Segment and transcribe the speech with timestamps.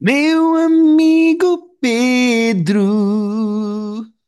[0.00, 2.82] Meu amigo Pedro.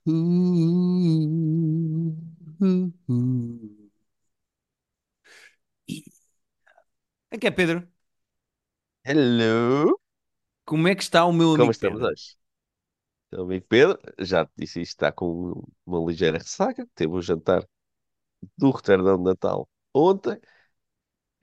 [0.07, 2.15] Uh,
[2.61, 3.89] uh, uh.
[7.31, 7.87] É que é, Pedro?
[9.05, 9.99] Hello,
[10.65, 12.03] Como é que está o meu como amigo estamos Pedro?
[12.03, 12.37] hoje?
[13.33, 16.87] Meu amigo Pedro, já te disse isto, está com uma ligeira ressaca.
[16.95, 17.67] Teve um jantar
[18.59, 20.41] do Roterdão de Natal ontem.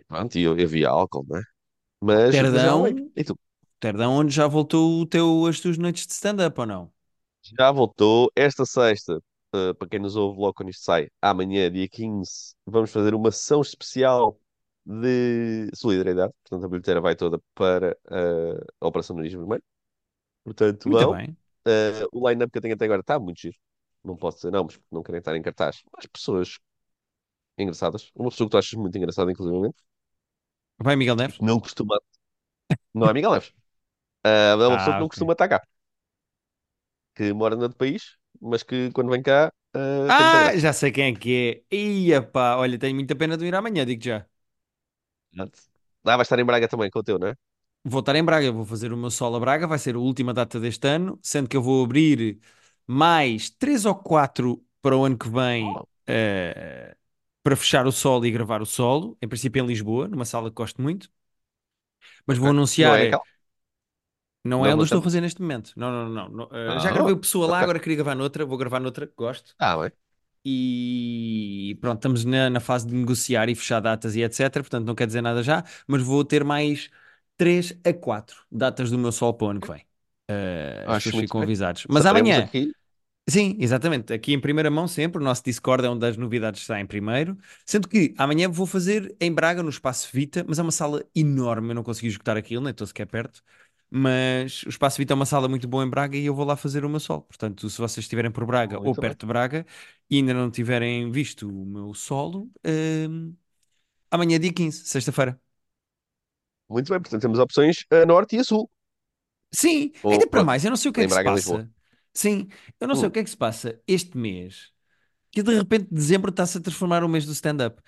[0.07, 1.39] Pronto, e eu, vi álcool, né?
[1.39, 1.54] Mas,
[2.01, 2.35] mas.
[2.35, 2.85] Terdão,
[3.25, 3.37] tu?
[3.79, 6.93] Terdão, onde já voltou o teu, as tuas noites de stand-up ou não?
[7.57, 9.21] Já voltou esta sexta,
[9.53, 13.31] eh, para quem nos ouve logo quando isto sai, amanhã, dia 15, vamos fazer uma
[13.31, 14.39] sessão especial
[14.85, 16.33] de solidariedade.
[16.43, 19.63] Portanto, a bilheteira vai toda para eh, a Operação Nariz Vermelho.
[20.43, 21.11] Portanto, Muito vão.
[21.11, 21.37] bem.
[21.67, 23.57] Eh, o line-up que eu tenho até agora está muito giro.
[24.03, 25.81] Não posso dizer não, mas não querem estar em cartaz.
[25.95, 26.57] Mas pessoas
[27.57, 28.11] engraçadas.
[28.15, 29.73] Uma pessoa que tu achas muito engraçada, inclusive,
[30.79, 31.39] Vai, Miguel Neves?
[31.39, 31.97] que não costuma.
[32.93, 33.53] Não é Miguel Neves.
[34.23, 35.09] Ah, é uma pessoa que Ah, não ok.
[35.09, 35.61] costuma estar cá.
[37.15, 38.03] Que mora no outro país,
[38.49, 40.57] mas que quando vem cá ah, tem muita Ah, graça.
[40.57, 41.75] já sei quem é que é.
[41.75, 44.25] Ia pá, olha, tenho muita pena de ir amanhã, digo já.
[45.33, 45.59] Exato.
[46.05, 47.35] Ah, vai estar em Braga também com o teu, não é?
[47.83, 50.33] Vou estar em Braga, vou fazer o meu solo a Braga, vai ser a última
[50.33, 52.39] data deste ano, sendo que eu vou abrir
[52.87, 56.97] mais três ou quatro para o ano que vem, Oh, eh,
[57.45, 60.57] para fechar o solo e gravar o solo, em princípio em Lisboa, numa sala que
[60.57, 61.09] gosto muito,
[62.25, 62.59] mas vou ok.
[62.77, 63.23] Não anunciar, é eh, aquela?
[64.43, 66.91] não é eu estou a fazer neste momento, não, não, não, não, eh, já Ah,
[66.91, 69.91] gravei o Pessoa lá, agora queria gravar noutra, vou gravar noutra, que gosto, Ah, bem.
[70.45, 74.63] e pronto, estamos na, na fase de negociar e fechar datas e etc.
[74.63, 76.89] Portanto, não quer dizer nada já, mas vou ter mais
[77.37, 79.85] 3 a 4 datas do meu solo para o ano que vem.
[80.87, 81.49] As pessoas Acho muito ficam bem.
[81.49, 81.85] avisadas.
[81.89, 82.75] Mas Saberemos amanhã, aqui.
[83.27, 86.79] Sim, exatamente, aqui em primeira mão sempre, o nosso Discord é onde as novidades está
[86.79, 87.37] em primeiro.
[87.65, 91.69] Sendo que amanhã vou fazer em Braga, no Espaço Vita, mas é uma sala enorme,
[91.69, 93.41] eu não consegui esgotar aquilo, nem estou sequer perto.
[93.89, 96.55] Mas o Espaço Vita é uma sala muito boa em Braga e eu vou lá
[96.55, 97.21] fazer o meu solo.
[97.23, 99.09] Portanto, se vocês estiverem por Braga ou Muito bem.
[99.09, 99.65] perto de Braga
[100.09, 103.33] e ainda não tiverem visto o meu solo, hum,
[104.11, 105.39] amanhã é dia 15, sexta-feira.
[106.69, 107.01] Muito bem.
[107.01, 108.69] Portanto, temos opções a norte e a sul.
[109.51, 111.69] Sim, Ou, ainda para mais, eu não sei o que é que se passa.
[112.15, 112.47] Sim,
[112.79, 114.71] eu não sei o que é que se passa este mês,
[115.31, 117.81] que de repente dezembro está-se a transformar o mês do stand-up.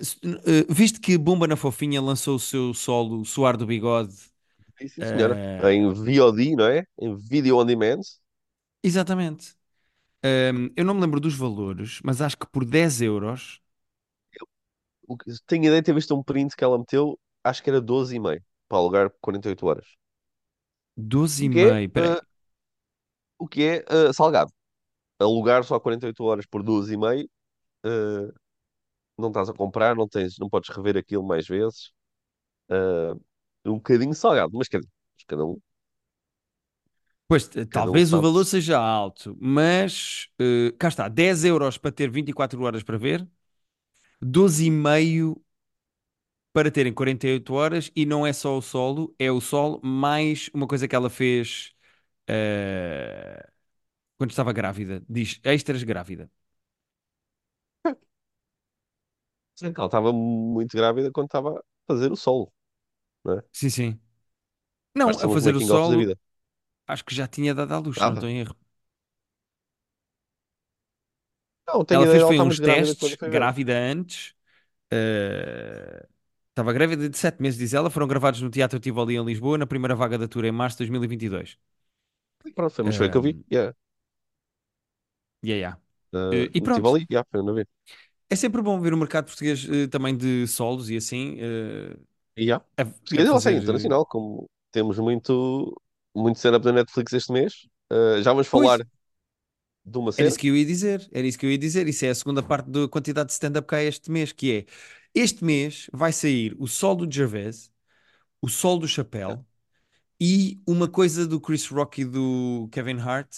[0.00, 4.14] S- uh, visto que Bomba na Fofinha lançou o seu solo Suar do Bigode,
[4.80, 5.38] sim, sim, senhora.
[5.62, 6.84] Em uh, VOD, não é?
[7.00, 8.00] Em Video On Demand.
[8.82, 9.56] exatamente.
[10.24, 13.60] Um, eu não me lembro dos valores, mas acho que por 10 euros,
[15.08, 17.80] O que- Tenho ideia de ter visto um print que ela meteu, acho que era
[17.80, 19.86] 12 e meio, para alugar 48 horas.
[20.96, 21.90] doze O e que é, meio.
[21.96, 22.24] ah, Peraí.
[23.38, 24.52] O que é ah, salgado.
[25.20, 27.28] Alugar só 48 horas por 12 e meio,
[27.84, 28.32] ah,
[29.18, 31.92] não estás a comprar, não tens, não podes rever aquilo mais vezes.
[32.70, 33.14] Ah,
[33.66, 34.82] um bocadinho salgado, mas dizer,
[35.28, 35.58] cada um,
[37.28, 38.20] Pois, eh, cada um talvez o sabe.
[38.20, 43.26] valor seja alto, mas eh, cá está, 10 euros para ter 24 horas para ver,
[44.20, 45.40] doze e meio
[46.52, 50.66] para terem 48 horas e não é só o solo, é o solo mais uma
[50.66, 51.72] coisa que ela fez
[52.28, 53.48] eh,
[54.18, 56.30] quando estava grávida, diz extras grávida.
[59.56, 62.52] Sim, Ela estava muito grávida quando estava a fazer o solo,
[63.24, 63.44] não é?
[63.52, 64.00] Sim, sim.
[64.94, 66.18] Não, a fazer o da solo, vida.
[66.88, 68.56] acho que já tinha dado à luz, se não estou em erro.
[71.66, 73.48] não, tenho Ela ideia fez dela foi estar uns muito grávida quando testes, ver.
[73.48, 74.34] grávida antes,
[74.92, 76.06] eh,
[76.50, 77.90] Estava grávida de sete meses, diz ela.
[77.90, 80.80] Foram gravados no Teatro Tivoli em Lisboa, na primeira vaga da tour em março de
[80.84, 81.58] 2022.
[82.54, 83.38] Pronto, mas foi o que eu vi.
[83.52, 83.74] Yeah.
[85.42, 85.74] yeah, yeah.
[86.14, 86.90] Ah, Eh, e pronto.
[86.90, 87.64] Tivoli, yeah, foi vi.
[88.30, 91.36] É sempre bom ver o mercado português eh, também de solos e assim
[92.36, 92.56] E já.
[92.76, 93.64] a, a Português, ela segue fazer.
[93.68, 95.80] eh, internacional, como temos muito,
[96.14, 97.52] muito stand-up da Netflix este mês.
[97.92, 98.80] Uh, já vamos Pois, falar
[99.84, 100.28] de uma era cena.
[100.28, 101.08] isso que eu ia dizer.
[101.12, 101.88] Era isso que eu ia dizer.
[101.88, 104.66] Isso é a segunda parte da quantidade de stand-up que há este mês, que é
[105.14, 107.70] este mês vai sair o sol do Gervais,
[108.42, 108.88] o sol do
[109.26, 109.36] Yeah.
[110.26, 113.30] E uma coisa do Chris Rock e do Kevin Hart.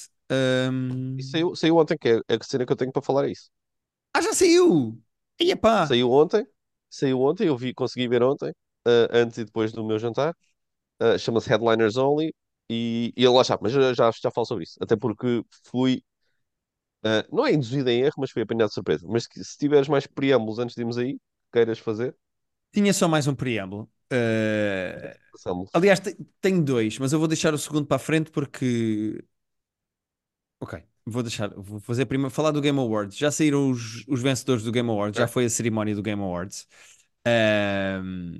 [1.19, 3.33] E Ahm, saiu, saiu ontem, que é a cena que eu tenho para falar é
[3.33, 3.51] isso.
[4.15, 5.01] Ah, já saiu!
[5.39, 5.87] Eia pá!
[5.87, 6.47] Saiu ontem,
[6.91, 10.35] saiu ontem, eu vi, consegui ver ontem, uh, antes e depois do meu jantar.
[11.03, 12.35] Uh, chama-se Headliners Only.
[12.71, 14.79] E, e ele lá está, mas já, já, já falo sobre isso.
[14.83, 16.03] Até porque fui,
[17.05, 19.07] uh, não é induzido em erro, mas fui apanhado de surpresa.
[19.09, 21.19] Mas se, se tiveres mais preâmbulos antes de irmos aí,
[21.53, 22.15] queiras fazer,
[22.73, 23.91] Tinha só mais um preâmbulo.
[24.11, 25.71] Eh, passamos.
[25.73, 29.23] aliás, te- tenho dois, mas eu vou deixar o segundo para a frente porque.
[30.61, 30.75] Ok,
[31.05, 31.51] vou deixar.
[31.55, 32.31] Vou fazer primeiro.
[32.31, 33.17] Falar do Game Awards.
[33.17, 35.29] Já saíram os, os vencedores do Game Awards, já Ok?
[35.29, 36.67] foi a cerimónia do Game Awards.
[37.27, 38.37] Ahm,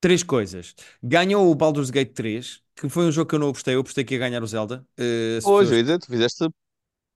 [0.00, 0.74] Três coisas.
[1.02, 3.74] Ganhou o Baldur's Gate 3, que foi um jogo que eu não gostei.
[3.74, 4.86] Eu apostei que ia ganhar o Zelda.
[4.98, 6.44] Eh, as Hoje, pessoas dizer, tu fizeste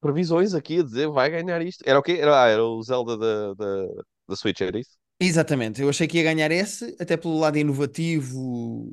[0.00, 1.82] previsões aqui a dizer vai ganhar isto.
[1.86, 2.14] Era o quê?
[2.20, 3.86] Era, ah, era o Zelda da, da,
[4.28, 4.98] da Switch, era isso?
[5.24, 8.92] Exatamente, eu achei que ia ganhar esse, até pelo lado inovativo,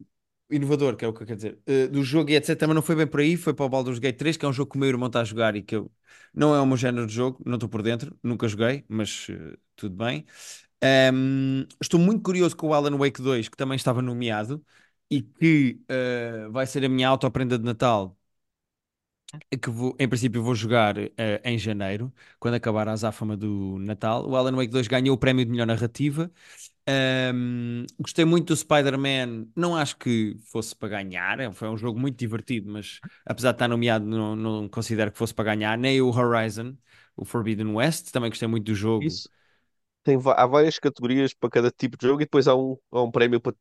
[0.52, 2.68] inovador, que é o que eu quero dizer, eh, do jogo e etc.
[2.68, 4.54] Mas não foi bem por aí, foi para o Baldur's Gate 3, que é um
[4.54, 5.92] jogo que o meu irmão está a jogar e que eu
[6.34, 9.58] não é o meu género de jogo, não estou por dentro, nunca joguei, mas eh,
[9.76, 10.24] tudo bem.
[10.84, 14.66] Ahm, estou muito curioso com o Alan Wake 2, que também estava nomeado
[15.12, 18.19] e que eh, vai ser a minha auto-prenda de Natal
[19.62, 24.28] que vou, em princípio vou jogar eh, em janeiro, quando acabar a azáfama do Natal.
[24.28, 26.31] O Alan Wake 2 ganhou o prémio de melhor narrativa.
[26.88, 29.48] Ahm, gostei muito do Spider-Man.
[29.56, 31.40] Não acho que fosse para ganhar.
[31.40, 35.18] é- Foi um jogo muito divertido, mas apesar de estar nomeado, não, não considero que
[35.18, 35.78] fosse para ganhar.
[35.78, 36.75] Nem o Horizon,
[37.16, 38.12] o Forbidden West.
[38.12, 39.20] Também gostei muito do jogo.
[39.20, 39.30] Isso.
[40.04, 43.12] Tem, há várias categorias para cada tipo de jogo e depois há um, há um
[43.12, 43.56] prémio para,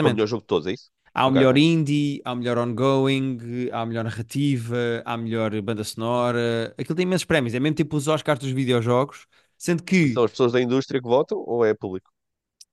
[0.00, 0.12] para o Exatamente.
[0.12, 0.90] melhor jogo de todos, é isso?
[1.14, 3.38] Há o Ok, melhor indie, há o melhor ongoing,
[3.72, 6.74] há a melhor narrativa, há a melhor banda sonora.
[6.78, 7.54] Aquilo tem imensos prémios.
[7.54, 9.26] É mesmo tipo os Oscars dos videojogos.
[9.58, 12.10] Sendo que São as pessoas da indústria que votam ou é público?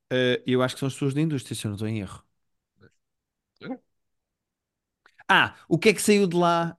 [0.10, 2.24] eh, eu acho que são as pessoas da indústria, se eu não estou em erro.
[5.28, 6.78] Ah, o que é que saiu de lá?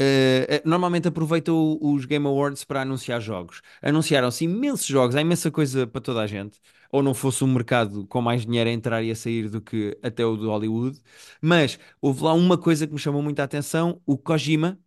[0.00, 3.60] Eh, normalmente aproveita o- os Game Awards para anunciar jogos.
[3.82, 6.58] Anunciaram-se imensos jogos, há imensa coisa para toda a gente.
[6.92, 9.96] Ou não fosse um mercado com mais dinheiro a entrar e a sair do que
[10.02, 11.00] até o do Hollywood.
[11.40, 14.78] Mas houve lá uma coisa que me chamou muita atenção: o Kojima,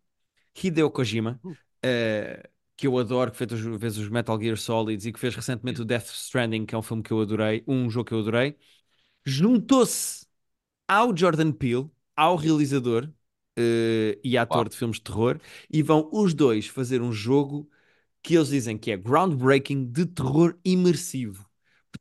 [0.56, 1.42] Hideo Kojima,
[1.84, 5.82] eh, que eu adoro, que fez, fez os Metal Gear Solids e que fez recentemente
[5.82, 8.58] o Death Stranding, que é um filme que eu adorei, um jogo que eu adorei,
[9.26, 10.26] juntou-se
[10.88, 13.10] ao Jordan Peele, ao realizador
[13.58, 14.70] eh, e ator Uau.
[14.70, 15.40] de filmes de terror,
[15.72, 17.70] e vão os dois fazer um jogo
[18.24, 21.46] que eles dizem que é groundbreaking de terror imersivo.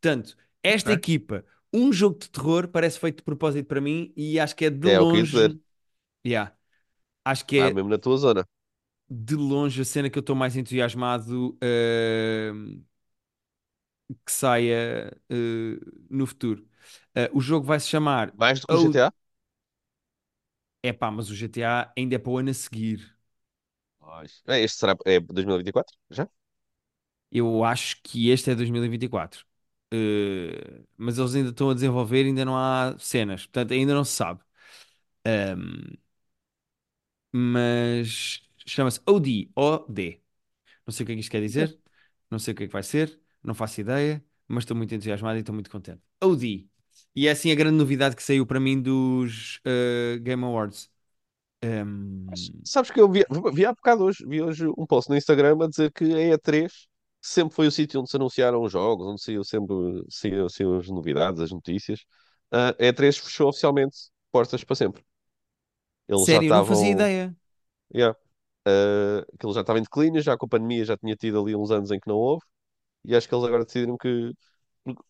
[0.02, 0.94] Portanto, esta Ok.
[0.94, 4.70] equipa, um jogo de terror, parece feito de propósito para mim e acho que é
[4.70, 5.56] de É o que longe,
[6.26, 6.54] yeah,
[7.25, 8.44] acho que é mesmo na tua zona.
[9.08, 12.52] de longe a cena que eu estou mais entusiasmado eh,
[14.25, 15.78] que saia eh,
[16.10, 16.66] no futuro.
[17.14, 19.12] Eh, o jogo vai se chamar Mais do que o GTA?
[20.82, 23.16] epá, mas o GTA ainda é para o ano a seguir.
[24.46, 25.96] É, este será é 2024?
[26.10, 26.28] Já?
[27.31, 29.44] Eu acho que este é 2024.
[29.92, 34.12] Uh, mas eles ainda estão a desenvolver, ainda não há cenas, portanto ainda não se
[34.12, 34.40] sabe.
[37.30, 40.20] Mas chama-se OD, O-D.
[40.86, 41.78] Não sei o que é que isto quer dizer,
[42.30, 45.36] não sei o que é que vai ser, não faço ideia, mas estou muito entusiasmado
[45.36, 46.00] e estou muito contente.
[46.22, 46.66] OD.
[47.14, 50.90] E é assim a grande novidade que saiu para mim dos uh, Game Awards.
[52.64, 55.68] Sabes que eu vi, vi há bocado hoje, vi hoje um post no Instagram a
[55.68, 56.88] dizer que a E3
[57.22, 59.76] sempre foi o sítio onde se anunciaram os jogos, onde saiu sempre
[60.10, 62.04] saíam, saíam as novidades, as notícias.
[62.52, 63.96] A E3 fechou oficialmente
[64.32, 65.04] portas para sempre.
[66.08, 67.34] Eles já sério, eu não fazia estavam, ideia.
[67.94, 68.16] yeah,
[68.69, 71.70] uh, aquilo já estava em declínio, já com a pandemia já tinha tido ali uns
[71.70, 72.44] anos em que não houve,
[73.04, 74.32] e acho que eles agora decidiram que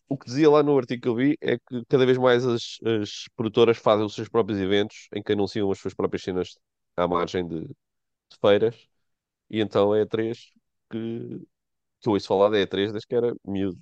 [0.09, 2.77] o que dizia lá no artigo que eu vi é que cada vez mais as,
[2.85, 6.57] as produtoras fazem os seus próprios eventos em que anunciam as suas próprias cenas
[6.97, 8.75] à margem de, de feiras
[9.49, 10.51] E então é a E3
[10.91, 11.41] que,
[12.03, 13.79] que eu ouço falar da E3 desde que era miúdo.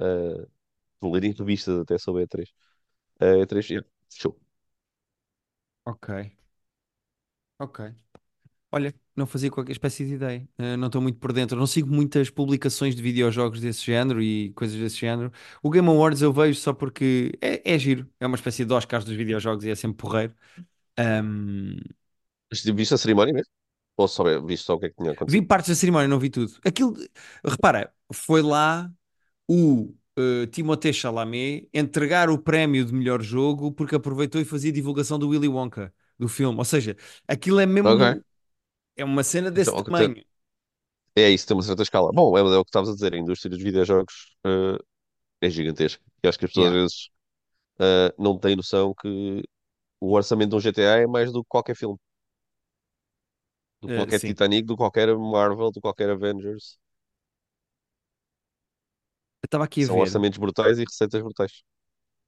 [0.00, 0.48] Uh,
[1.00, 2.50] vou ler entrevistas até sobre a E3.
[3.20, 4.38] A E3, yeah, show.
[5.84, 6.08] Ok,
[7.58, 7.80] ok.
[8.72, 10.48] Olha, não fazia qualquer espécie de ideia.
[10.58, 11.58] Eh, não estou muito por dentro.
[11.58, 15.32] Não sigo muitas publicações de videojogos desse género e coisas desse género.
[15.62, 18.08] O Game Awards eu vejo só porque é, é giro.
[18.20, 20.34] É uma espécie de Oscars dos videojogos e é sempre porreiro.
[20.98, 21.78] Ahm,
[22.50, 23.59] Mas Viste a cerimónia mesmo?
[24.02, 25.46] Ou só viste só o que é que tinha vi acontecido?
[25.46, 26.52] partes da cerimónia, não vi tudo.
[26.64, 26.94] Aquilo,
[27.44, 28.90] repara, foi lá
[29.48, 35.18] o eh, Timothée Chalamet entregar o prémio de melhor jogo porque aproveitou e fazia divulgação
[35.18, 36.58] do Willy Wonka, do filme.
[36.58, 36.96] Ou seja,
[37.28, 38.24] aquilo é mesmo,
[38.96, 40.22] é uma cena desse Então, ok, te- tamanho.
[41.16, 42.10] é isso, tem uma certa escala.
[42.12, 44.78] Bom, é, é o que estavas a dizer, a indústria dos videojogos uh,
[45.42, 46.02] é gigantesca.
[46.24, 46.74] E acho que as pessoas às Yeah.
[46.74, 47.10] vezes
[47.80, 49.42] uh, não têm noção que
[50.00, 51.98] o orçamento de um GTA é mais do que qualquer filme.
[53.82, 54.30] Do que Eh, qualquer sim.
[54.30, 56.78] Titanic, do que qualquer Marvel, do que qualquer Avengers.
[59.42, 59.98] Eu estava aqui a São ver.
[59.98, 61.64] orçamentos brutais e receitas brutais.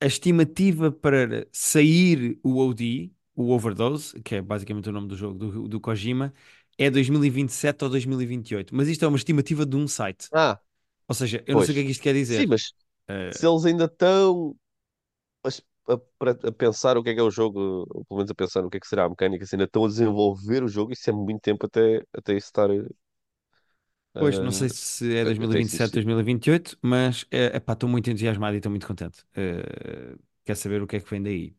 [0.00, 5.38] A estimativa para sair o OD, o Overdose, que é basicamente o nome do jogo
[5.38, 6.32] do, do Kojima,
[6.76, 8.74] é 2027 ou 2028.
[8.74, 10.30] Mas isto é uma estimativa de um site.
[10.32, 10.62] Ah,
[11.08, 12.48] Ou seja, eu não sei o que é que isto quer Sim, dizer.
[12.48, 12.72] mas
[13.08, 14.56] Eh, se eles ainda estão
[15.88, 17.60] a- a pensar o que é que é o jogo,
[17.90, 19.84] ou pelo menos a pensar no que é que será a mecânica, se ainda estão
[19.84, 22.68] a desenvolver o jogo, isso é muito tempo até, até isso estar.
[24.18, 25.94] Pois, não Ah, sei se é até isso 2027, existir.
[25.94, 29.24] 2028, mas é, epá, estou muito entusiasmado e estou muito contente.
[29.34, 31.56] Eh, quer saber o que é que vem daí?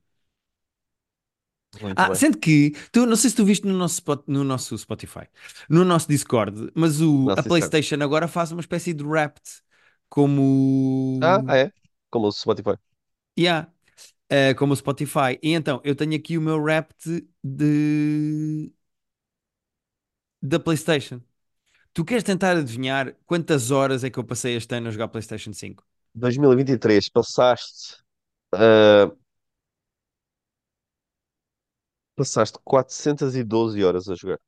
[1.79, 2.21] Muito Ah, bem.
[2.21, 5.27] sendo que, tu, não sei se tu viste no nosso, no nosso Spotify,
[5.69, 9.41] no nosso Discord, mas o, a Nossa, é- PlayStation agora faz uma espécie de Wrapped,
[11.21, 11.71] Ah, como, é?
[12.11, 12.77] Como o Spotify.
[13.35, 13.65] yeah,
[14.33, 15.37] eh, como o Spotify.
[15.43, 18.73] E então, eu tenho aqui o meu Wrapped de,
[20.41, 21.21] da PlayStation.
[21.93, 25.53] Tu queres tentar adivinhar quantas horas é que eu passei este ano a jogar PlayStation
[25.53, 25.85] 5?
[26.15, 28.03] 2023, passaste,
[28.53, 29.11] ah,
[32.15, 34.39] passaste 412 horas a jogar.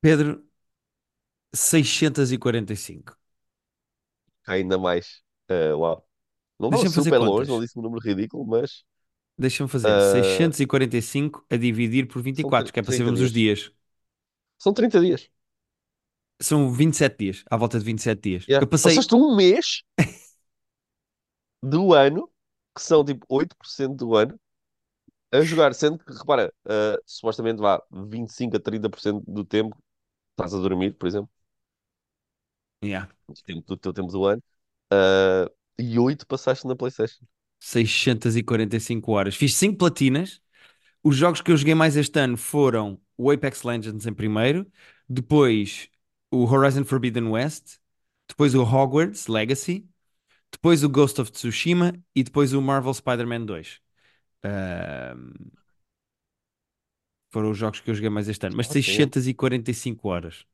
[0.00, 0.42] Pedro,
[1.54, 3.16] 645.
[4.46, 5.22] Ainda mais.
[5.48, 6.09] Ah, uau.
[6.60, 8.84] Não estava Deixa-me fazer super longe, não disse um número ridículo, mas
[9.38, 13.20] Deixa-me fazer ah, 645 a dividir por são 24, tr- que é para 30 sabermos
[13.20, 13.60] os dias.
[13.64, 13.72] dias.
[14.58, 15.30] São 30 dias.
[16.40, 18.48] São 27 dias, à volta de 27 dias.
[18.48, 18.60] Yeah.
[18.60, 18.92] Eu passei.
[18.92, 19.82] Passaste um mês
[21.62, 22.30] do ano,
[22.74, 24.38] que são tipo 8% do ano,
[25.32, 29.76] a jogar, sendo que, repara, ah, supostamente vá 25 a 30% do tempo
[30.32, 31.30] estás a dormir, por exemplo,
[32.82, 34.42] Yeah, do tempo- do teu tempo do ano,
[34.92, 35.46] ah,
[35.80, 37.24] e 8 passaste na PlayStation.
[37.60, 39.36] 645 horas.
[39.36, 40.40] Fiz 5 platinas.
[41.04, 44.70] Os jogos que eu joguei mais este ano foram o Apex Legends em primeiro,
[45.08, 45.88] depois
[46.30, 47.78] o Horizon Forbidden West,
[48.28, 49.88] depois o Hogwarts Legacy,
[50.52, 53.80] depois o Ghost of Tsushima e depois o Marvel Spider-Man 2.
[54.44, 55.32] Ahm,
[57.32, 58.68] foram os jogos que eu joguei mais este ano, mas Ok.
[58.68, 60.46] 645 horas.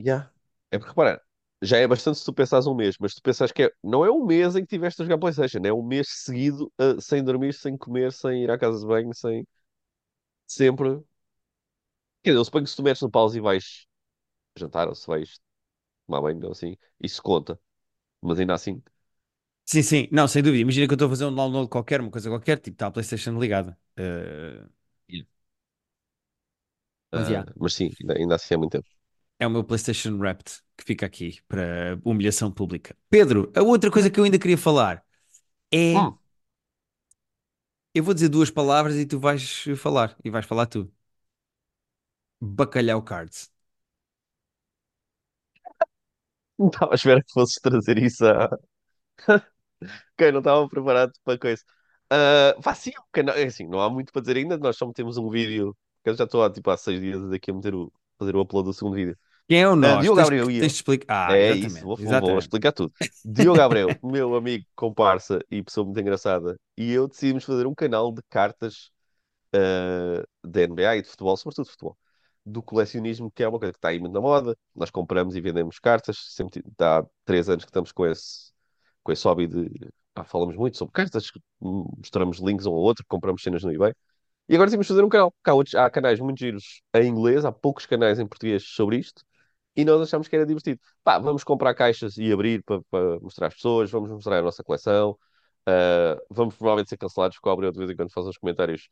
[0.00, 0.30] Yeah.
[0.70, 1.22] É porque, repara,
[1.62, 4.10] já é bastante se tu pensares um mês, mas tu pensas que é- não é
[4.10, 7.54] um mês em que tiveste a jogar PlayStation, é um mês seguido, ah, sem dormir,
[7.54, 9.46] sem comer, sem ir à casa de banho, sem
[10.46, 11.04] sempre.
[12.22, 13.86] Quer dizer, eu suponho que se tu metes no pause e vais
[14.58, 15.40] jantar, ou se vais
[16.06, 17.60] tomar banho, ou assim, isso conta.
[18.22, 18.82] Mas ainda assim.
[19.66, 20.62] Sim, sim, não, sem dúvida.
[20.62, 22.90] Imagina que eu estou a fazer um download qualquer, uma coisa qualquer, tipo, está a
[22.90, 23.78] PlayStation ligada.
[23.96, 24.64] Eh,
[25.08, 25.22] Yeah.
[27.12, 28.88] mas Ah, já, mas sim, ainda, ainda assim é muito tempo.
[29.38, 32.96] É o meu PlayStation Wrapped que fica aqui para humilhação pública.
[33.10, 35.04] Pedro, a outra coisa que eu ainda queria falar
[35.72, 36.06] é.
[36.06, 36.18] Hum.
[37.94, 40.90] Eu vou dizer duas palavras e tu vais falar, e vais falar tu.
[42.40, 43.52] Bacalhau Cards.
[46.58, 48.48] Não estava à espera que fosses trazer isso a.
[50.14, 51.62] Ok, não estava preparado para coisa.
[52.10, 54.58] Ah, vá sim, o canal- é assim, não há muito para dizer ainda.
[54.58, 55.76] Nós só metemos um vídeo.
[56.04, 58.40] que Eu já estou há, tipo, há seis dias aqui a meter o, fazer o
[58.40, 59.16] upload do segundo vídeo.
[59.48, 59.96] Quem é o Ah, nós?
[59.96, 61.06] Diogo Tens, que- Gabriel tens de explicar.
[61.08, 62.92] Ah, É isso, vou, vou, explicar tudo.
[63.24, 68.12] Diogo Gabriel, meu amigo, comparsa e pessoa muito engraçada, e eu decidimos fazer um canal
[68.12, 68.90] de cartas
[69.54, 71.98] uh, da NBA e de futebol, sobretudo de futebol,
[72.46, 74.56] do colecionismo, que é uma coisa que está aí muito na moda.
[74.74, 78.52] Nós compramos e vendemos cartas, sempre há três anos que estamos com esse,
[79.02, 79.70] com esse hobby de.
[80.14, 83.94] pá, falamos muito sobre cartas, mostramos links um ao outro, compramos cenas no eBay.
[84.48, 85.30] E agora temos de fazer um canal.
[85.32, 88.98] Porque Há, outros- há canais muito giros em inglês, há poucos canais em português sobre
[88.98, 89.22] isto,
[89.78, 90.80] e nós achamos que era divertido.
[91.04, 92.82] Pá, vamos comprar caixas e abrir para
[93.22, 95.12] mostrar às pessoas, vamos mostrar a nossa coleção.
[95.68, 98.88] Uh, vamos provavelmente ser cancelados, porque Gabriel de vez em quando faz uns comentários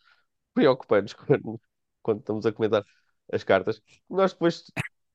[0.55, 1.61] preocupantes quando,
[2.03, 2.85] quando estamos a comentar
[3.33, 3.83] as cartas.
[4.09, 4.65] Nós depois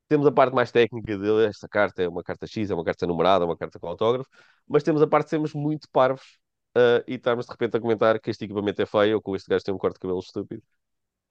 [0.10, 3.08] temos a parte mais técnica de esta carta é uma carta X, é uma carta
[3.08, 4.30] numerada, é uma carta com autógrafo,
[4.68, 6.38] mas temos a parte de sermos muito parvos
[6.78, 9.50] uh, e estarmos de repente a comentar que este equipamento é feio, ou que este
[9.50, 10.62] gajo tem um corte de cabelo estúpido,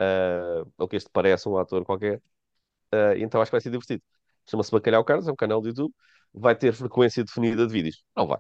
[0.01, 2.23] uh, ou que este parece um ator qualquer.
[2.93, 4.03] Uh, então acho que vai ser divertido.
[4.49, 5.95] Chama-se Bacalhau Carlos, é um canal do YouTube.
[6.33, 8.03] Vai ter frequência definida de vídeos?
[8.17, 8.39] Não vai.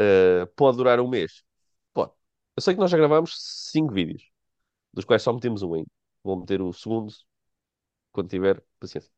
[0.00, 1.42] Uh, pode durar um mês?
[1.92, 2.12] Pode.
[2.56, 3.34] Eu sei que nós já gravámos
[3.70, 4.22] cinco vídeos
[4.92, 5.90] dos quais só metemos um ainda.
[6.24, 7.12] Vou meter o segundo
[8.12, 9.10] quando tiver paciência.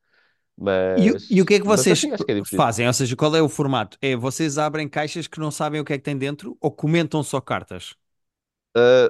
[0.94, 2.86] E, o- e o Mas, que é que mas vocês assim, que é fazem?
[2.86, 3.96] Ou seja, qual é o formato?
[4.00, 7.22] É vocês abrem caixas que não sabem o que é que tem dentro ou comentam
[7.22, 7.94] só cartas?
[8.76, 9.08] Uh,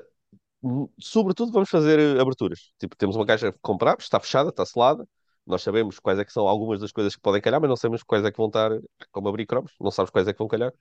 [1.00, 2.72] sobretudo, vamos fazer aberturas.
[2.78, 5.06] Tipo, temos uma caixa que compramos, está fechada, está selada.
[5.46, 8.02] Nós sabemos quais é que são algumas das coisas que podem calhar, mas não sabemos
[8.02, 8.70] quais é que vão estar,
[9.10, 10.72] como abrir cromos, não sabes quais é que vão calhar.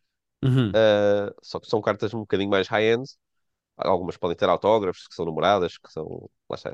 [0.44, 0.76] Uhum.
[0.76, 3.06] Uh, só que são cartas um bocadinho mais high-end.
[3.78, 6.72] Algumas podem ter autógrafos, que são numeradas, que são, lá está,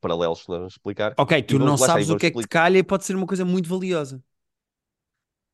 [0.00, 1.16] paralelos que nós vamos explicar.
[1.16, 3.26] Ok, tu não está, sabes o que é que te calha e pode ser uma
[3.26, 4.22] coisa muito valiosa.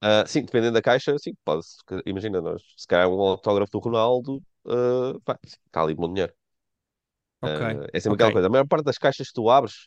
[0.01, 1.65] Ah, sim, dependendo da caixa, sim, pode.
[2.07, 6.33] Imagina, nós, se calhar um autógrafo do Ronaldo, ah, pá, está ali bom dinheiro.
[7.41, 8.25] Ok, Ah, é sempre ok.
[8.27, 8.47] aquela coisa.
[8.47, 9.87] A maior parte das caixas que tu abres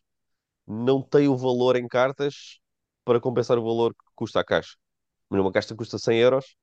[0.68, 2.60] não tem o valor em cartas
[3.06, 4.76] para compensar o valor que custa a caixa.
[5.30, 6.56] Mas uma caixa custa 100 euros,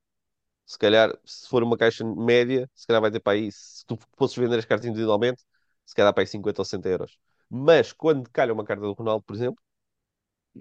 [0.66, 3.98] se calhar, se for uma caixa média, se calhar vai ter para aí, se tu
[4.18, 5.42] fosses vender as cartas individualmente,
[5.86, 7.18] se calhar para aí 50 ou 60 euros.
[7.50, 9.62] Mas quando calha uma carta do Ronaldo, por exemplo,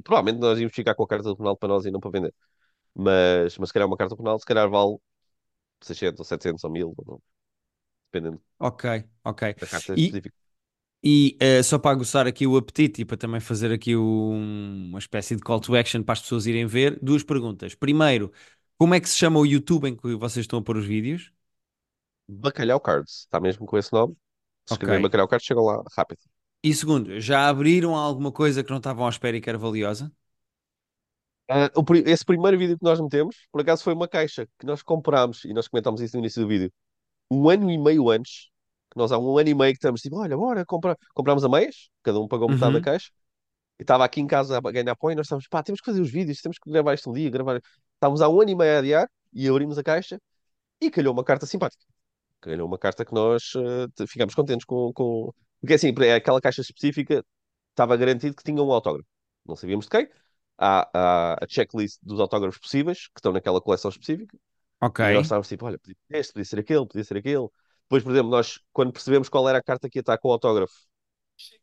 [0.03, 2.33] Provavelmente nós íamos ficar com a carta do Ronaldo para nós e não para vender.
[2.95, 4.97] Mas, mas se calhar uma carta do Ronaldo, se calhar vale
[5.81, 7.23] 600 ou 700 ou 1000, ou não,
[8.11, 8.85] dependendo Ok,
[9.23, 9.43] ok.
[9.59, 10.35] da carta E, específica.
[11.03, 14.99] E eh, só para aguçar aqui o apetite e para também fazer aqui um- uma
[14.99, 17.75] espécie de call to action para as pessoas irem ver, duas perguntas.
[17.75, 18.31] Primeiro,
[18.77, 21.31] como é que se chama o YouTube em que vocês estão a pôr os vídeos?
[22.27, 24.13] Bacalhau Cards, está mesmo com esse nome.
[24.65, 24.73] Se Ok.
[24.73, 26.21] escreverem Bacalhau Cards, chegam lá rápido.
[26.63, 30.11] E segundo, já abriram alguma coisa que não estavam à espera e que era valiosa?
[31.85, 35.43] Pri- esse primeiro vídeo que nós metemos, por acaso foi uma caixa que nós comprámos
[35.45, 36.71] e nós comentámos isso no início do vídeo.
[37.31, 38.49] Um ano e meio antes,
[38.93, 40.97] que nós há um ano e meio que estamos tipo, olha, bora, comprar.
[41.13, 42.81] Comprámos a meias, cada um pagou metade da Uhum.
[42.81, 43.09] caixa,
[43.79, 46.01] e estava aqui em casa a ganhar apoio e nós estávamos, pá, temos que fazer
[46.01, 47.61] os vídeos, temos que gravar isto um dia, gravar.
[47.95, 50.19] Estávamos há um ano e meio a adiar e abrimos a caixa
[50.81, 51.83] e calhou uma carta simpática.
[52.41, 53.43] Calhou uma carta que nós
[53.95, 55.33] te- ficámos contentes com, com...
[55.61, 57.25] Porque assim, é aquela caixa específica
[57.69, 59.07] estava garantido que tinha um autógrafo.
[59.45, 60.09] Não sabíamos de quem.
[60.57, 64.37] Há, há a checklist dos autógrafos possíveis, que estão naquela coleção específica,
[64.81, 67.47] Ok, e nós estávamos tipo, olha, podia ser este, podia ser aquele, podia ser aquele.
[67.85, 70.31] Depois, por exemplo, nós, quando percebemos qual era a carta que ia estar com o
[70.31, 70.73] autógrafo,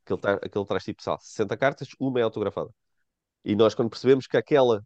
[0.04, 2.70] aquele, tra aquele traz tipo, lá, 60 cartas, uma é autografada.
[3.44, 4.84] E nós, quando percebemos que aquela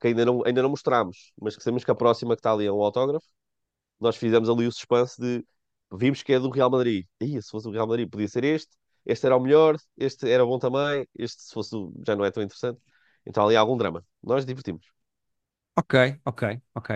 [0.00, 2.66] que ainda não, ainda não mostramos, mas que sabemos que a próxima que está ali
[2.66, 3.26] é um autógrafo,
[4.00, 5.44] nós fizemos ali o suspense de
[5.92, 7.06] vimos que é do Real Madrid.
[7.20, 8.70] Ia, se fosse o Real Madrid, podia ser este,
[9.06, 12.42] este era o melhor, este era bom também, este, se fosse, já não é tão
[12.42, 12.80] interessante.
[13.26, 14.04] Então ali há algum drama.
[14.22, 14.86] Nós divertimos.
[15.74, 16.42] ok, ok,
[16.74, 16.90] ok.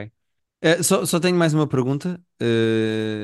[0.63, 2.21] Eh, só, só tenho mais uma pergunta.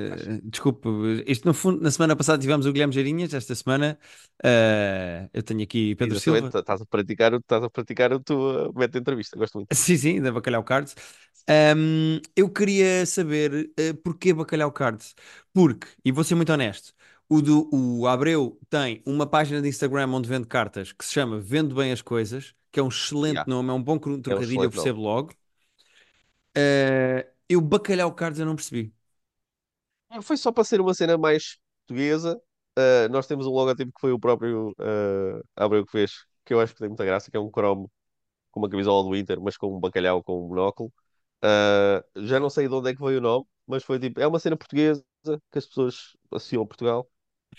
[0.09, 0.88] Mas, Eh, desculpe,
[1.26, 3.99] isto no fundo, na semana passada tivemos o Guilherme Geirinhas, esta semana
[4.43, 6.52] eh, eu tenho aqui Pedro exatamente, Silva.
[6.52, 8.38] tá- estás a praticar, o- estás a praticar o teu
[8.75, 9.37] método de entrevista.
[9.38, 9.73] Gosto muito.
[9.73, 10.95] Sim, sim, da Bacalhau Cards.
[11.49, 15.14] Ahm, eu queria saber eh, porquê Bacalhau Cards.
[15.52, 16.93] Porque, e vou ser muito honesto,
[17.28, 21.38] o, do, o Abreu tem uma página de Instagram onde vende cartas que se chama
[21.40, 24.35] Vendo Bem as Coisas, que é um excelente Yeah, nome, é um bom cru- é
[24.37, 24.95] um trocadilho, eu excelente nome.
[24.95, 25.33] percebo logo.
[26.56, 28.94] Eh, eu Bacalhau Cards eu não percebi.
[30.22, 32.40] Foi só para ser uma cena mais portuguesa.
[32.78, 36.12] Uh, nós temos um logotipo que foi o próprio uh, Abreu que fez,
[36.44, 37.90] que eu acho que tem muita graça, que é um cromo
[38.52, 40.92] com uma camisola do Inter, mas com um bacalhau com um monóculo.
[41.44, 44.26] Uh, já não sei de onde é que veio o nome, mas foi tipo, é
[44.26, 45.04] uma cena portuguesa
[45.52, 47.09] que as pessoas associam a Portugal,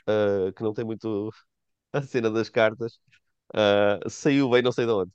[0.09, 1.31] uh, que não tem muito
[1.93, 2.99] a cena das cartas.
[3.55, 5.11] Uh, saiu bem, não sei de onde.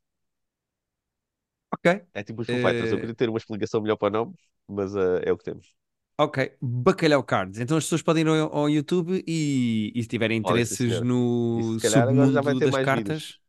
[1.72, 1.86] Ok.
[2.14, 2.90] É tipo os Foo Fighters.
[2.92, 4.34] Eu Eh, queria ter uma explicação melhor para o nome,
[4.68, 5.74] mas uh, é o que temos.
[6.18, 7.58] ok, Bacalhau Cards.
[7.58, 10.76] Então as pessoas podem ir ao, ao YouTube e, e se tiverem Olha, sim, interesses
[10.76, 11.08] senhora.
[11.54, 13.40] E se no calhar agora já vai submundo ter das mais cartas, vídeos.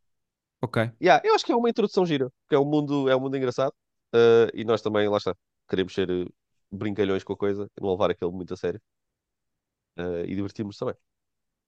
[0.62, 0.91] ok.
[1.01, 3.36] Yeah, eu acho que é uma introdução gira, porque é um mundo, é um mundo
[3.38, 3.73] engraçado.
[4.15, 5.36] uh, e nós também, lá está,
[5.69, 6.07] queremos ser
[6.71, 8.81] brincalhões com a coisa, não levar aquilo muito a sério.
[9.97, 10.95] uh, e divertirmos também.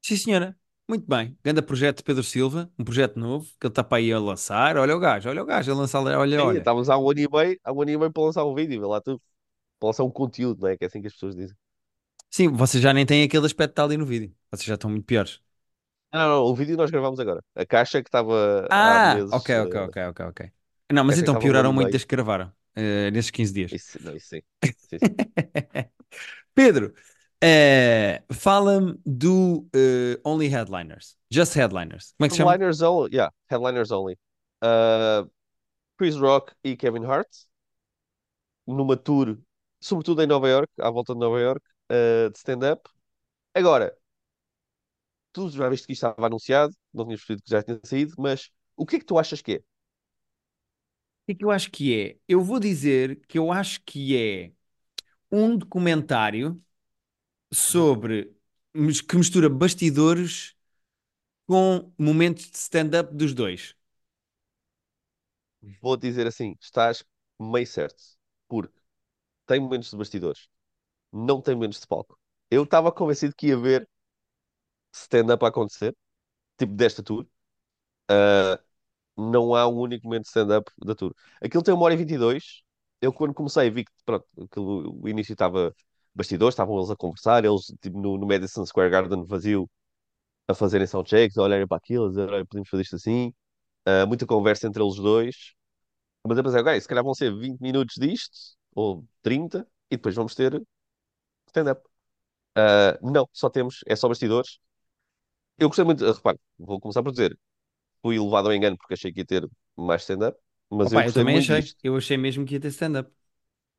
[0.01, 0.57] Sim, senhora.
[0.87, 1.35] Muito bem.
[1.43, 4.77] Grande projeto de Pedro Silva, um projeto novo que ele está para aí a lançar.
[4.77, 6.59] Olha o gajo, olha o gajo a lançar, olha, olha.
[6.59, 8.87] estávamos há um ano e meio, há um ano e meio para lançar um vídeo,
[8.87, 9.19] lá tu,
[9.79, 10.77] para lançar um conteúdo, não é?
[10.77, 11.57] Que é assim que as pessoas dizem.
[12.29, 14.35] Sim, vocês já nem têm aquele aspecto que está ali no vídeo.
[14.51, 15.39] Vocês já estão muito piores.
[16.13, 17.43] Não, não, não, o vídeo nós gravámos agora.
[17.55, 20.51] A caixa que estava há Ah, ok, meses, ok, uh, ok, ok, ok.
[20.91, 23.71] Não, mas então há pioraram muito desde que gravaram, eh, nesses 15 dias.
[23.71, 24.41] Isso, não, isso sim.
[24.63, 25.15] Sim, sim.
[26.53, 26.93] Pedro,
[27.41, 31.15] eh, fala-me do eh, Only Headliners.
[31.29, 32.13] Just Headliners.
[32.17, 32.51] Como é que se chama?
[32.51, 34.17] Headliners only, yeah, headliners only.
[34.61, 35.29] Uh,
[35.97, 37.27] Chris Rock e Kevin Hart,
[38.65, 39.37] numa tour,
[39.79, 42.89] sobretudo em Nova York, à volta de Nova York, uh, de stand-up.
[43.53, 43.95] Agora,
[45.31, 48.49] tu já viste que isto estava anunciado, não tinhas percebido que já tinha saído, mas
[48.75, 49.57] o que é que tu achas que é?
[49.57, 49.61] O
[51.27, 52.17] que é que eu acho que é?
[52.27, 54.51] Eu vou dizer que eu acho que é
[55.31, 56.61] um documentário.
[57.53, 58.35] Sobre
[59.07, 60.55] que mistura bastidores
[61.47, 63.75] com momentos de stand-up dos dois.
[65.81, 67.03] Vou dizer assim, estás
[67.39, 68.01] meio certo,
[68.47, 68.73] porque
[69.47, 70.49] tem momentos de bastidores,
[71.13, 72.19] não tem momentos de palco.
[72.51, 73.89] Eu estava convencido que ia ver
[74.93, 75.95] stand-up a acontecer,
[76.57, 77.27] tipo desta tour.
[78.11, 78.59] Uh,
[79.17, 81.15] não há um único momento de stand-up da tour.
[81.41, 82.63] Aquilo tem uma hora e 22.
[83.01, 85.75] Eu, quando comecei, vi que pronto, aquilo, o início estava
[86.15, 89.69] bastidores, estavam eles a conversar, eles tipo, no, no Madison Square Garden vazio
[90.47, 93.33] a fazerem soundchecks, a olharem para aquilo, a dizer, olha, podemos fazer isto assim.
[93.87, 95.53] Uh, muita conversa entre eles dois.
[96.27, 98.37] Mas eu pensei, ok, se calhar vão ser 20 minutos disto,
[98.75, 100.61] ou 30, e depois vamos ter
[101.47, 101.81] stand-up.
[102.57, 104.59] Uh, não, só temos, é só bastidores.
[105.57, 107.37] Eu gostei muito, repare, vou começar por dizer,
[108.01, 109.47] fui levado ao engano porque achei que ia ter
[109.77, 110.39] mais stand-up,
[110.71, 111.65] mas eu Opa, eu gostei também achei.
[111.65, 111.77] disto.
[111.83, 113.11] Eu achei mesmo que ia ter stand-up.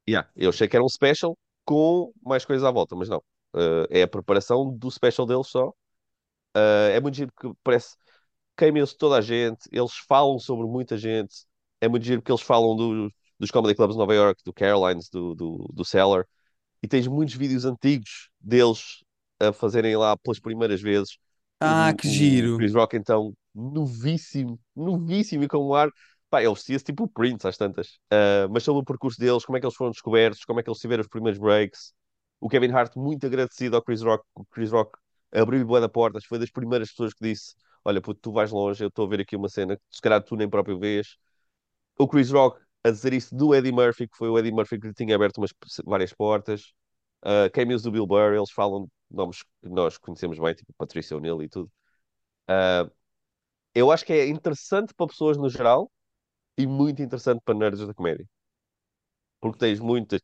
[0.09, 3.21] Yeah, eu achei que era um special com mais coisas à volta, mas não.
[3.57, 5.71] Uh, é a preparação do special deles só.
[6.57, 7.97] Uh, é muito giro porque parece.
[8.93, 11.47] de toda a gente, eles falam sobre muita gente.
[11.81, 15.09] É muito giro porque eles falam do- dos comedy clubs de Nova York, do Carolines,
[15.11, 16.27] do, do, do Cellar,
[16.83, 19.05] e tens muitos vídeos antigos deles
[19.41, 21.19] a fazerem lá pelas primeiras vezes.
[21.61, 22.57] Ah, que O, o giro.
[22.57, 25.91] Chris Rock, então, novíssimo, novíssimo e com um ar.
[26.31, 27.99] Pá, ele vestia-se tipo o Prince às tantas.
[28.11, 30.69] Ah, mas sobre o percurso deles, como é que eles foram descobertos, como é que
[30.71, 31.95] eles tiveram os primeiros breaks.
[32.41, 34.25] O Kevin Hart, muito agradecido ao Chris Rock.
[34.35, 34.99] O Chris Rock
[35.33, 38.83] abriu-lhe bué da portas, foi das primeiras pessoas que disse: Olha, puto, tu vais longe,
[38.85, 41.17] eu estou a ver aqui uma cena que se calhar tu nem próprio vês.
[41.99, 44.89] O Chris Rock a dizer isso do Eddie Murphy, que foi o Eddie Murphy que
[44.89, 45.53] lhe tinha aberto umas,
[45.85, 46.73] várias portas.
[47.25, 51.43] Uh, cameos do Bill Burr, eles falam nomes que nós conhecemos bem, tipo Patrícia O'Neill
[51.43, 51.71] e tudo.
[52.51, 52.91] Uh,
[53.75, 55.91] eu acho que é interessante para pessoas no geral
[56.59, 58.27] e muito interessante para nerds da comédia.
[59.41, 60.21] Porque tens muitas,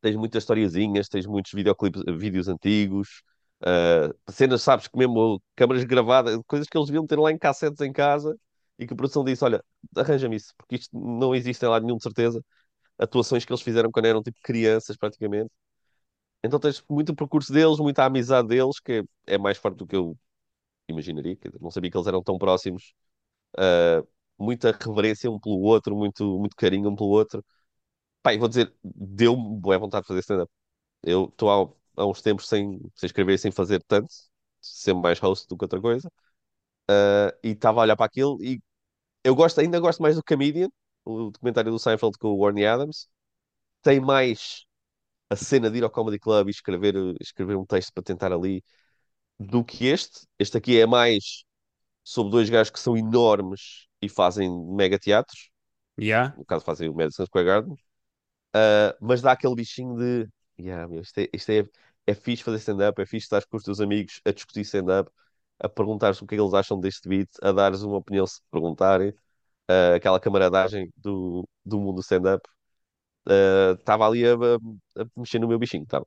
[0.00, 3.22] tens muitas historiazinhas, tens muitos videoclipes, vídeos antigos,
[3.62, 7.80] uh, cenas, sabes, que mesmo câmaras gravadas, coisas que eles deviam ter lá em cassetes
[7.82, 8.36] em casa
[8.78, 9.64] e que a produção disse: Olha,
[9.96, 12.42] arranja-me isso, porque isto não existe em lado nenhum de certeza.
[12.98, 15.50] Atuações que eles fizeram quando eram tipo crianças, praticamente.
[16.44, 19.96] Então tens muito o percurso deles, muita amizade deles, que é, mais forte do que
[19.96, 20.16] eu
[20.88, 21.38] imaginaria.
[21.60, 22.94] Não sabia que eles eram tão próximos.
[23.58, 24.06] Uh,
[24.38, 27.44] muita reverência um pelo outro, muito, muito carinho um pelo outro.
[28.22, 30.52] Pai, vou dizer, deu-me boa vontade de fazer stand-up.
[31.02, 34.08] Eu estou há, há uns tempos sem, sem escrever, sem fazer tanto,
[34.60, 36.08] sempre mais host do que outra coisa.
[36.90, 38.60] Uh, e estava a olhar para aquilo e
[39.24, 40.68] eu gosto, ainda gosto mais do Comedian,
[41.04, 43.08] o documentário do Seinfeld com o Warren Adams.
[43.82, 44.66] Tem mais
[45.30, 48.62] a cena de ir ao Comedy Club e escrever, escrever um texto para tentar ali
[49.38, 50.26] do que este.
[50.38, 51.44] Este aqui é mais
[52.04, 55.50] sobre dois gajos que são enormes e fazem mega teatros.
[55.98, 56.32] Yeah.
[56.36, 57.74] No caso, fazem o Madison Square Garden.
[58.54, 60.28] Uh, mas dá aquele bichinho de
[60.58, 61.64] yeah, meu, isto é, isto é,
[62.06, 65.10] é fixe fazer stand-up, é fixe estar com os teus amigos a discutir stand-up,
[65.60, 68.40] a perguntar-se o que é que eles acham deste beat, a dares uma opinião se
[68.50, 69.10] perguntarem.
[69.70, 72.48] Uh, aquela camaradagem do, do mundo do stand-up.
[73.78, 76.06] Estava ali a, a, a mexer no meu bichinho, estava.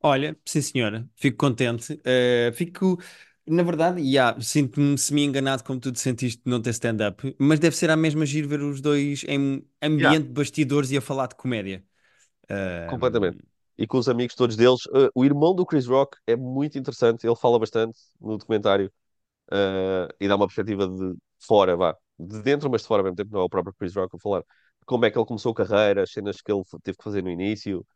[0.00, 1.98] Olha, sim senhora, fico contente.
[2.04, 2.98] Eh, fico,
[3.46, 7.76] na verdade, yeah, sinto-me semi-enganado como tu te sentiste de não ter stand-up, mas deve
[7.76, 10.14] ser a mesma giro ver os dois em Yeah.
[10.14, 11.84] ambiente de bastidores e a falar de comédia.
[12.50, 13.38] Ahm, Completamente.
[13.78, 14.86] E com os amigos todos deles.
[14.86, 18.92] Uh, o irmão do Chris Rock é muito interessante, ele fala bastante no documentário
[19.52, 23.16] uh, e dá uma perspectiva de fora, vá, de dentro, mas de fora ao mesmo
[23.16, 24.44] tempo, não é o próprio Chris Rock a falar
[24.86, 27.30] como é que ele começou a carreira, as cenas que ele teve que fazer no
[27.30, 27.86] início.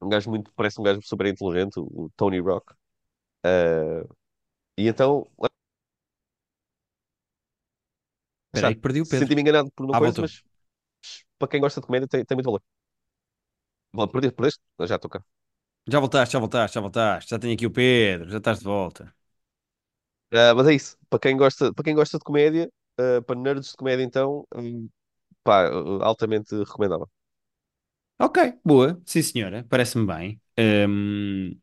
[0.00, 2.72] Um gajo muito, parece um gajo super inteligente, o, o Tony Rock.
[3.46, 4.08] Uh,
[4.76, 5.48] e então, lá
[8.48, 8.76] Espera aí está.
[8.76, 9.32] perdi o Pedro.
[9.32, 10.24] Senti-me enganado por uma Ah, coisa, voltou.
[10.24, 10.42] mas
[11.38, 12.62] para quem gosta de comédia tem, tem muito valor.
[13.92, 14.60] Bom, perdeste, perdeste?
[14.78, 15.24] Eu Já estou cá.
[15.86, 17.30] Já voltaste, já voltaste, já voltaste.
[17.30, 19.14] Já tenho aqui o Pedro, já estás de volta.
[20.32, 20.96] Uh, mas é isso.
[21.08, 22.68] Para quem gosta, para quem gosta de comédia,
[23.00, 24.88] uh, para nerds de comédia, então, um,
[25.44, 25.68] pá,
[26.02, 27.10] altamente recomendável.
[28.18, 30.40] Ok, boa, sim senhora, parece-me bem.
[30.56, 31.60] Ahm,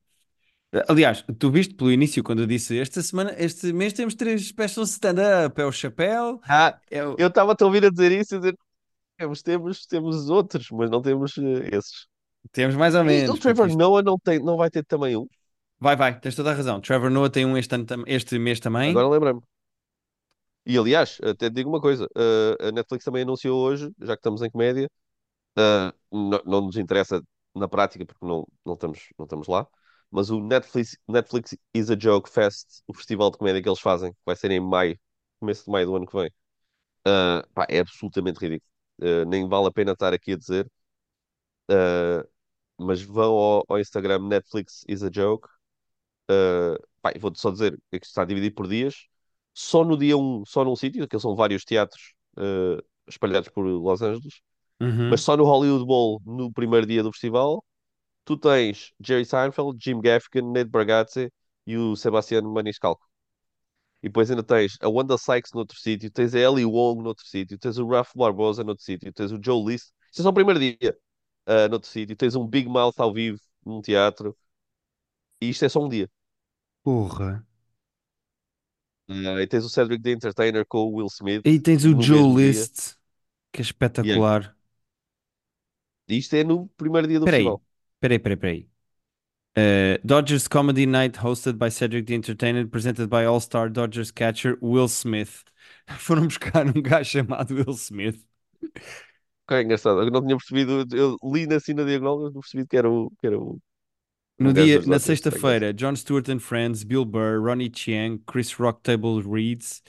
[0.88, 4.86] aliás, tu viste pelo início quando eu disse esta semana, este mês temos três special
[4.86, 7.16] stand-up, é o Chapéu, Ah, é o...
[7.18, 8.58] eu estava a ouvir a dizer isso e dizer,
[9.18, 12.08] temos, temos, temos outros, mas não temos uh, esses.
[12.52, 13.78] temos mais ou E o menos, porque Trevor isto...
[13.78, 15.28] Noah não, tem, não vai ter também um?
[15.80, 16.80] Vai, vai, tens toda a razão.
[16.80, 18.92] Trevor Noah tem um este, ano este mês também.
[18.92, 19.42] Agora lembrei-me.
[20.66, 24.20] E aliás, até te digo uma coisa: uh, a Netflix também anunciou hoje, já que
[24.20, 24.90] estamos em comédia,
[25.58, 27.22] uh, não, não nos interessa
[27.56, 29.68] na prática porque não, não estamos, não estamos lá,
[30.12, 34.12] mas o Netflix, Netflix is a Joke Fest, o festival de comédia que eles fazem,
[34.14, 35.00] que vai ser em maio,
[35.40, 36.32] começo de maio do ano que vem.
[37.08, 38.70] Uh, pá, é absolutamente ridículo.
[39.02, 40.70] Uh, nem vale a pena estar aqui a dizer.
[41.70, 42.28] Uh,
[42.78, 45.48] mas vão ao, ao Instagram Netflix is a Joke.
[46.30, 46.78] Uh,
[47.20, 49.08] vou-te só dizer que isto está dividido por dias.
[49.54, 52.14] Só no dia um só num sítio, que são vários teatros
[53.08, 54.42] espalhados por Los Angeles,
[55.08, 55.24] mas Uhum.
[55.24, 57.64] só no Hollywood Bowl, no primeiro dia do festival,
[58.26, 61.32] tu tens Jerry Seinfeld, Jim Gaffigan, Nate Bargatze
[61.66, 63.06] e o Sebastián Maniscalco.
[64.04, 67.58] E depois ainda tens a Wanda Sykes noutro sítio, tens a Ellie Wong noutro sítio,
[67.58, 69.92] tens o Ralph Barbosa noutro sítio, tens o Joe List.
[70.12, 70.98] Isto é só o primeiro dia
[71.48, 72.16] uh, noutro sítio.
[72.16, 74.36] Tens um Big Mouth ao vivo num teatro.
[75.42, 76.10] E isto é só um dia.
[76.84, 77.44] Porra.
[79.10, 82.34] Uh, e tens o Cedric the Entertainer com o Will Smith Aí tens o Joe
[82.34, 82.68] mesmo dia.
[82.76, 82.96] List,
[83.52, 83.64] que é
[84.02, 84.22] Yeah.
[84.24, 84.56] espetacular.
[86.08, 87.62] E isto é no primeiro dia do Espera aí, festival.
[88.02, 88.72] Espera aí, espera aí, espera aí.
[89.54, 94.88] Uh, Dodgers Comedy Night hosted by Cedric the Entertainer, presented by All-Star Dodgers catcher Will
[94.88, 95.44] Smith.
[95.98, 98.26] Foram buscar um gajo chamado Will Smith.
[99.48, 100.02] Que é engraçado.
[100.02, 100.86] Eu não tinha percebido.
[100.96, 103.60] Eu li na diagonal, mas não percebi que era o, que era o,
[104.40, 109.22] No dia, na sexta-feira, Jon Stewart and Friends, Bill Burr, Ronnie Chiang, Chris Rock Table
[109.22, 109.84] Reads,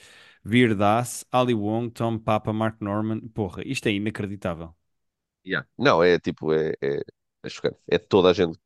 [0.45, 3.21] Veer Das, Ali Wong, Tom Papa, Mark Norman.
[3.29, 4.75] Porra, isto é inacreditável.
[5.47, 5.67] Yeah.
[5.79, 7.01] Não, é tipo, é, é,
[7.43, 7.79] é chocante.
[7.89, 8.59] É toda a gente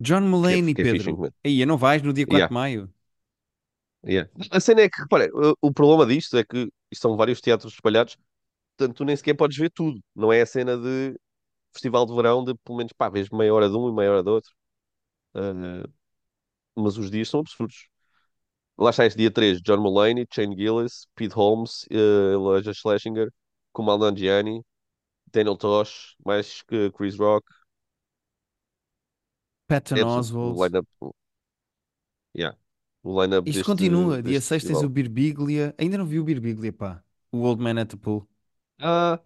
[0.00, 1.34] John que é, Mulaney, que é fixe em Pedro.
[1.44, 2.92] Aí, não vais no dia 4 Yeah, de maio?
[4.06, 4.26] yeah.
[4.50, 8.16] A cena é que, repara, o, o problema disto é que são vários teatros espalhados,
[8.76, 10.00] portanto tu nem sequer podes ver tudo.
[10.14, 11.18] Não é a cena de
[11.72, 14.22] festival de verão de pelo menos, pá, vês meia hora de um e meia hora
[14.22, 14.52] do outro.
[15.34, 15.84] Ah,
[16.76, 17.88] mas os dias são absurdos.
[18.78, 23.30] Lá está este dia 3, John Mulaney, Shane Gillis, Pete Holmes, uh, Elijah Schlesinger,
[23.72, 24.62] Kumail Nanjiani,
[25.32, 27.46] Daniel Tosh, mais que Chris Rock.
[29.68, 30.04] Patton É.
[30.04, 30.54] O Oswalt.
[30.54, 30.88] line-up,
[32.34, 32.52] yeah.
[33.02, 34.22] O line-up Isto deste, continua.
[34.22, 34.88] Dia deste 6 tens o.
[34.88, 35.74] Birbiglia.
[35.78, 37.02] Ainda não vi o Birbiglia, pá.
[37.32, 38.28] O Old Man at the Pool.
[38.80, 39.20] Ah,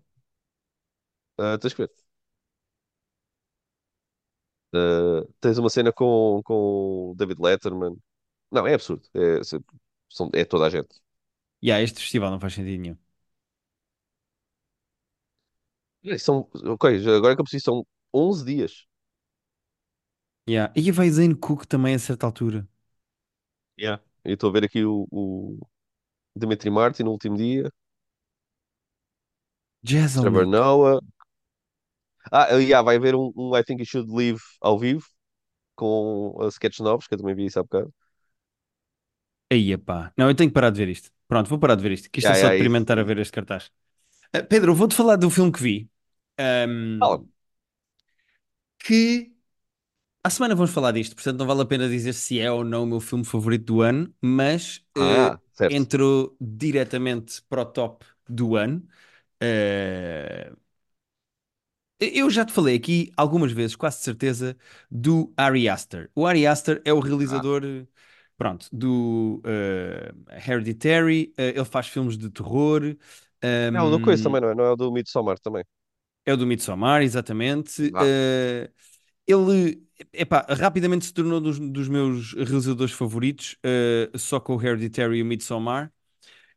[1.38, 1.90] ah, tens que ver.
[4.74, 7.96] Ah, tens uma cena com, com o David Letterman.
[8.52, 9.09] Não, é absurdo.
[9.14, 11.00] É, são, é toda a gente.
[11.62, 12.96] Yeah, este festival não faz sentido nenhum.
[16.05, 18.87] E São, ok, agora que eu preciso, são 11 dias.
[20.48, 20.72] Yeah.
[20.76, 22.66] E vai Zane Cook também a certa altura.
[23.78, 23.98] Yeah.
[24.24, 25.59] Eu estou a ver aqui o, o
[26.37, 27.70] Dimitri Martin no último dia,
[30.20, 30.46] Trevor Jezelnik.
[30.46, 31.00] Noah.
[32.31, 35.05] Ah, yeah, vai haver um, um I Think You Should Leave ao vivo
[35.76, 37.92] com a sketches novos, que eu também vi isso há bocado.
[39.50, 40.12] Aí, pá.
[40.16, 41.11] Não, eu tenho que parar de ver isto.
[41.28, 43.02] Pronto, vou parar de ver isto, que isto é só yeah, deprimente isso, estar a
[43.02, 43.05] isso.
[43.05, 43.70] ver este cartaz.
[44.33, 45.90] Ah, Pedro, vou-te falar do filme que vi.
[46.98, 47.18] Fala.
[47.18, 47.33] Ahm,
[48.78, 49.31] que
[50.24, 52.85] à semana vamos falar disto, portanto não vale a pena dizer se é ou não
[52.85, 55.78] o meu filme favorito do ano, mas eh, Ah, certo.
[55.78, 58.87] entrou diretamente para o top do ano.
[59.40, 60.52] Eh,
[62.00, 64.56] eu já te falei aqui algumas vezes, quase de certeza,
[64.90, 66.11] do Ari Aster.
[66.14, 67.46] O Ari Aster é o Ah.
[67.46, 67.87] realizador, eh,
[68.37, 70.12] pronto, do eh,
[70.48, 72.82] Hereditary, eh, ele faz filmes de terror,
[73.76, 74.54] É o do Coisa também, não é?
[74.54, 75.64] Não é o do Midsommar também.
[76.24, 77.94] é o do Midsommar, exatamente.
[77.94, 78.12] Ah.
[78.64, 78.70] Eh,
[79.26, 79.82] ele,
[80.12, 85.22] epá, rapidamente se tornou dos, dos meus realizadores favoritos, eh, só com o Hereditary e
[85.22, 85.92] o Midsommar.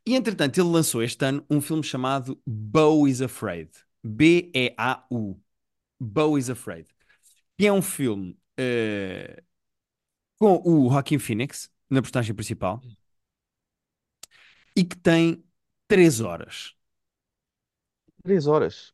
[0.06, 3.70] E entretanto, ele lançou este ano um filme chamado Beau is Afraid.
[4.04, 5.42] B-E-A-U.
[6.00, 6.88] Beau is Afraid.
[7.58, 9.44] Que é um filme eh,
[10.38, 12.82] com o Joaquin Phoenix na personagem principal
[14.76, 15.44] e que tem
[15.88, 16.76] 3 horas.
[18.24, 18.94] Três horas.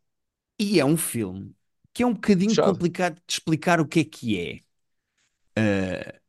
[0.60, 1.56] E é um filme
[1.94, 4.60] que é um bocadinho complicado de explicar o que é que é.
[5.56, 6.22] Eh,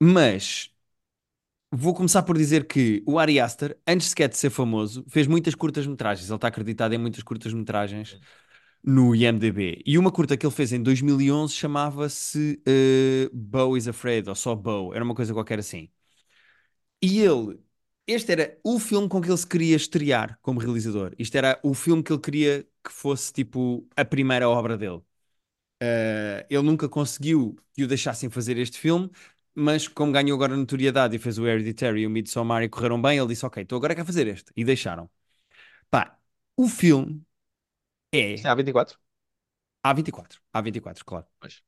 [0.00, 0.70] mas
[1.72, 5.54] vou começar por dizer que o Ari Aster, antes sequer de ser famoso, fez muitas
[5.54, 6.28] curtas-metragens.
[6.28, 8.18] Ele está acreditado em muitas curtas-metragens
[8.84, 9.82] no IMDb.
[9.86, 12.62] E uma curta que ele fez em 2011 chamava-se
[13.32, 15.90] Beau is Afraid, ou só Beau, era uma coisa qualquer assim.
[17.02, 17.58] E ele,
[18.06, 21.14] este era o filme com que ele se queria estrear como realizador.
[21.18, 25.02] Isto era o filme que ele queria que fosse tipo a primeira obra dele.
[25.82, 29.10] Uh, ele nunca conseguiu que o deixassem fazer este filme,
[29.54, 33.18] mas como ganhou agora notoriedade e fez o Hereditary e o Midsommar e correram bem,
[33.18, 34.52] ele disse: Ok, então agora quer fazer este.
[34.56, 35.10] E deixaram.
[35.90, 36.18] Pá,
[36.56, 37.22] o filme
[38.12, 38.48] é é.
[38.48, 38.98] A24?
[39.82, 40.38] A24.
[40.52, 41.26] A24, claro.
[41.40, 41.62] Pois.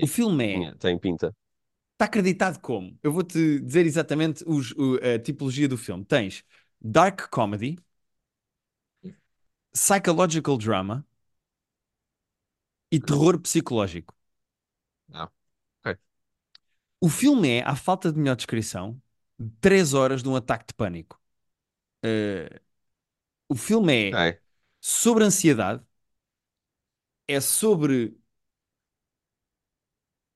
[0.00, 0.74] O filme é.
[0.76, 1.34] Tem pinta.
[1.92, 2.98] Está acreditado como?
[3.02, 6.04] Eu vou-te dizer exatamente os- o- a tipologia do filme.
[6.04, 6.42] Tens
[6.80, 7.76] dark comedy,
[9.74, 11.04] psychological drama
[12.90, 14.14] e terror psicológico.
[15.12, 15.30] Ah,
[15.84, 15.98] ok.
[17.00, 19.00] O filme é, à falta de melhor descrição,
[19.60, 21.20] 3 horas de um ataque de pânico.
[22.04, 22.60] Uh,
[23.48, 24.40] o filme é Ok.
[24.80, 25.84] sobre ansiedade,
[27.26, 28.16] é sobre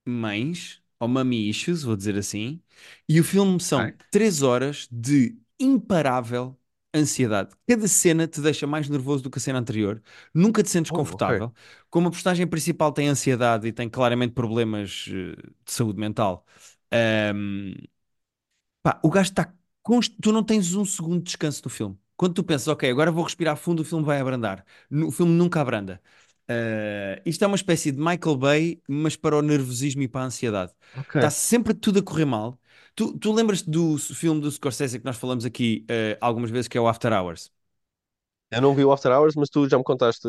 [0.06, 2.62] mães, ou mommy issues, vou dizer assim,
[3.08, 4.04] e o filme são Ok.
[4.10, 6.58] 3 horas de imparável
[6.94, 7.54] ansiedade.
[7.68, 10.02] Cada cena te deixa mais nervoso do que a cena anterior,
[10.34, 11.52] nunca te sentes Oh, confortável.
[11.90, 16.46] Como a personagem principal tem ansiedade e tem claramente problemas eh, de saúde mental,
[16.92, 17.74] ahm,
[18.82, 19.52] Pá, o gajo está.
[19.82, 21.98] const- Tu não tens um segundo de descanso no filme.
[22.16, 24.64] Quando tu pensas, ok, agora vou respirar fundo, o filme vai abrandar.
[24.90, 26.00] O filme nunca abranda.
[26.48, 30.24] Ah, isto é uma espécie de Michael Bay, mas para o nervosismo e para a
[30.26, 30.72] ansiedade.
[31.14, 32.58] Está sempre tudo a correr mal.
[32.94, 36.78] Tu, tu lembras-te do filme do Scorsese que nós falamos aqui ah, algumas vezes, que
[36.78, 37.50] é o After Hours?
[38.50, 40.28] Eu não vi o After Hours, mas tu já me contaste.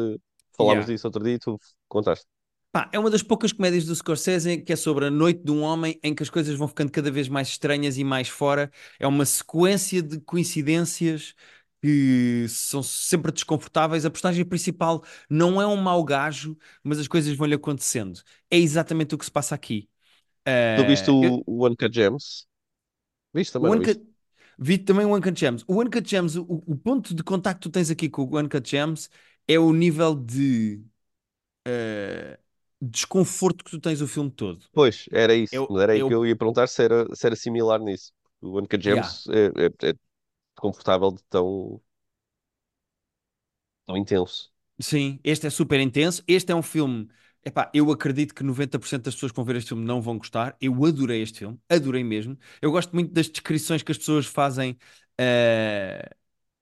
[0.57, 0.87] Falámos Yeah.
[0.87, 2.25] disso outro dia e tu contaste.
[2.71, 5.61] Pá, é uma das poucas comédias do Scorsese que é sobre a noite de um
[5.61, 8.69] homem em que as coisas vão ficando cada vez mais estranhas e mais fora.
[8.99, 11.33] É uma sequência de coincidências
[11.81, 14.05] que são sempre desconfortáveis.
[14.05, 18.21] A personagem principal não é um mau gajo, mas as coisas vão-lhe acontecendo.
[18.51, 19.89] É exatamente o que se passa aqui.
[20.75, 22.47] Tu viste Eh, eu- o, o Uncut Gems?
[23.35, 23.97] Viste o também, viste?
[23.97, 24.07] Uncut,
[24.57, 25.63] vi também o Uncut Gems.
[25.67, 28.69] O Uncut Gems, o, o ponto de contacto que tu tens aqui com o Uncut
[28.69, 29.09] Gems
[29.47, 30.83] é o nível de
[31.65, 32.39] eh,
[32.81, 34.65] desconforto que tu tens o filme todo.
[34.73, 35.63] Pois, era isso.
[35.63, 38.13] o, Mas era aí que o, eu ia perguntar se era, se era similar nisso.
[38.41, 39.07] O Uncut yeah.
[39.07, 39.93] Gems é, é, é
[40.55, 41.81] confortável de tão,
[43.85, 44.51] tão intenso.
[44.79, 46.23] Sim, este é super intenso.
[46.27, 47.07] Este é um filme.
[47.47, 50.57] Epá, eu acredito que 90% das pessoas que vão ver este filme não vão gostar.
[50.59, 52.37] Eu adorei este filme, adorei mesmo.
[52.61, 54.75] Eu gosto muito das descrições que as pessoas fazem
[55.19, 56.09] eh,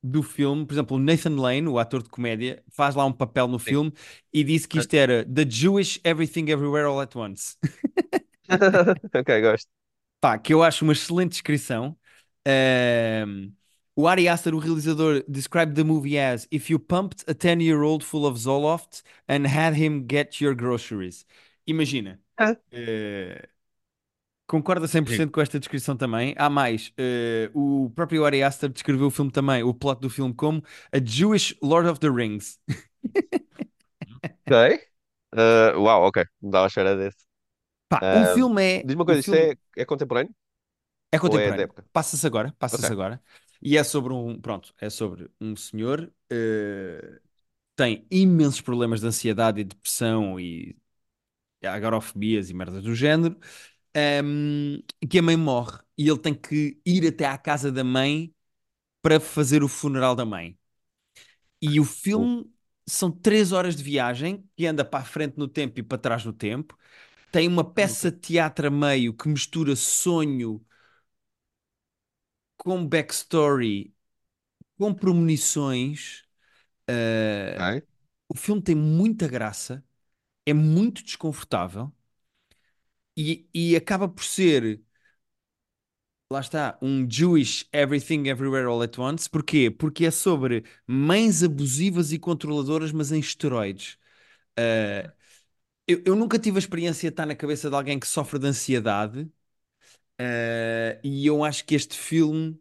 [0.04, 0.65] do filme.
[0.65, 3.69] Por exemplo, o Nathan Lane, o ator de comédia, faz lá um papel no Sim.
[3.69, 3.93] filme
[4.34, 7.56] e disse que isto era The Jewish Everything Everywhere All at Once.
[9.13, 9.69] Ok, gosto.
[10.19, 11.98] Pá, que eu acho uma excelente descrição.
[12.48, 13.52] Ahm,
[13.95, 18.25] o Ari Aster, o realizador, described the movie as if you pumped a 10-year-old full
[18.25, 21.25] of Zoloft and had him get your groceries.
[21.67, 22.19] Imagina.
[22.38, 23.47] Ah, eh,
[24.47, 25.13] concorda cem por Digo.
[25.13, 26.36] cento com esta descrição também.
[26.38, 26.91] Há mais.
[26.97, 30.99] eh, o próprio Ari Aster descreveu o filme também, o plot do filme, como a
[31.03, 32.60] Jewish Lord of the Rings.
[34.47, 34.51] Ok.
[35.36, 36.23] Uh, uau, ok.
[36.41, 37.25] Não dava a cheira desse.
[37.89, 38.86] Pá, o Uh, filme é.
[38.86, 40.34] diz uma coisa, isso filme é, é contemporâneo
[41.12, 41.67] É é contemporâneo.
[41.67, 41.86] época?
[41.91, 42.91] Passa-se agora, passa-se Ok.
[42.91, 43.21] agora.
[43.63, 47.21] E é sobre um, pronto, é sobre um senhor eh,
[47.76, 50.78] tem imensos problemas de ansiedade e depressão e
[51.63, 53.38] agorafobias e merdas do género,
[53.95, 58.34] ehm, que a mãe morre e ele tem que ir até à casa da mãe
[59.02, 60.58] para fazer o funeral da mãe.
[61.62, 61.84] E o
[62.15, 62.45] Uh, filme
[62.88, 66.26] são três horas de viagem que anda para a frente no tempo e para trás
[66.26, 66.78] no tempo.
[67.32, 70.65] Tem uma peça de teatro a meio que mistura sonho
[72.63, 73.93] com backstory
[74.78, 76.23] com premonições.
[76.89, 77.84] eh, Ok.
[78.30, 79.84] o filme tem muita graça,
[80.45, 81.91] é muito desconfortável
[83.17, 84.82] e, e acaba por ser,
[86.32, 89.30] lá está, um Jewish Everything Everywhere All at Once.
[89.30, 89.69] Porquê?
[89.69, 93.97] Porque é sobre mães abusivas e controladoras, mas em esteroides.
[94.58, 95.12] Eh,
[95.88, 98.47] eu, eu nunca tive a experiência de estar na cabeça de alguém que sofre de
[98.47, 99.32] ansiedade,
[100.19, 102.60] eh, e eu acho que este filme.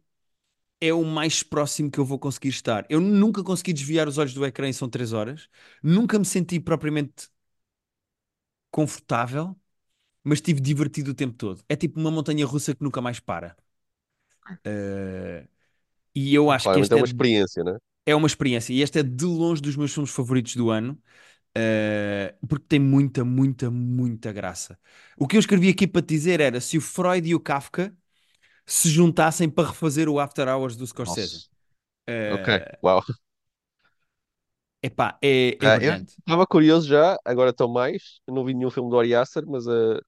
[0.80, 2.86] É o mais próximo que eu vou conseguir estar.
[2.90, 5.48] Eu nunca consegui desviar os olhos do ecrã e são três horas.
[5.82, 7.28] Nunca me senti propriamente
[8.70, 9.56] confortável,
[10.24, 11.64] mas estive divertido o tempo todo.
[11.68, 13.56] É tipo uma montanha russa que nunca mais para.
[14.64, 15.46] Eh,
[16.14, 17.76] e eu acho que Claramente é este é, uma experiência, né?
[18.06, 18.72] é uma experiência.
[18.72, 21.00] E este é de longe dos meus filmes favoritos do ano,
[21.54, 24.78] eh, porque tem muita, muita, muita graça.
[25.16, 27.94] O que eu escrevi aqui para te dizer era se o Freud e o Kafka
[28.66, 31.42] se juntassem para refazer o After Hours do Scorsese.
[31.42, 31.50] Nossa.
[32.28, 32.48] Ok.
[32.82, 33.02] Uau.
[34.82, 36.16] epá, é, é Ah, brilhante.
[36.18, 38.20] estava curioso já, agora estou mais.
[38.26, 40.00] Eu não vi nenhum filme do Ari Aster, mas ah,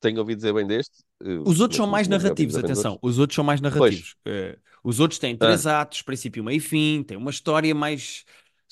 [0.00, 1.02] tenho ouvido dizer bem deste.
[1.22, 2.98] Uh, Os outros são mais narrativos, atenção.
[3.02, 4.14] Os outros são mais narrativos.
[4.84, 8.24] Os outros têm Ah, três atos, princípio, meio e fim, têm uma história mais.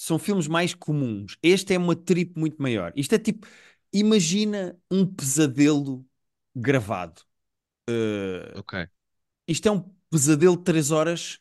[0.02, 1.36] São filmes mais comuns.
[1.42, 2.92] Este é uma trip muito maior.
[2.96, 3.46] Isto é tipo.
[3.92, 6.06] Imagina um pesadelo
[6.54, 7.22] gravado.
[7.88, 8.74] Eh, ok.
[9.48, 11.40] isto é um pesadelo de três horas.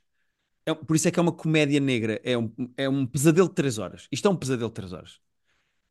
[0.66, 2.22] É por isso é que é uma comédia negra.
[2.24, 4.08] É um, é um pesadelo de três horas.
[4.12, 5.20] Isto é um pesadelo de três horas.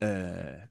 [0.01, 0.69] Eh,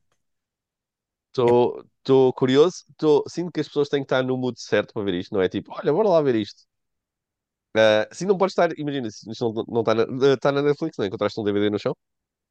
[1.46, 2.84] é- Estou curioso.
[2.96, 5.42] Tô, sinto que as pessoas têm que estar no mood certo para ver isto, não
[5.42, 6.64] é tipo, olha, bora lá ver isto.
[7.78, 11.04] Ah, sim, não pode estar, imagina, se não, não está na, está na Netflix, não
[11.04, 11.08] é?
[11.08, 11.94] Encontraste um DVD no chão?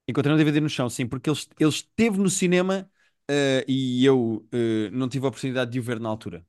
[0.07, 2.89] Encontrei um DVD no chão, sim, porque ele, ele esteve no cinema,
[3.29, 6.45] eh, e eu eh, não tive a oportunidade de o ver na altura.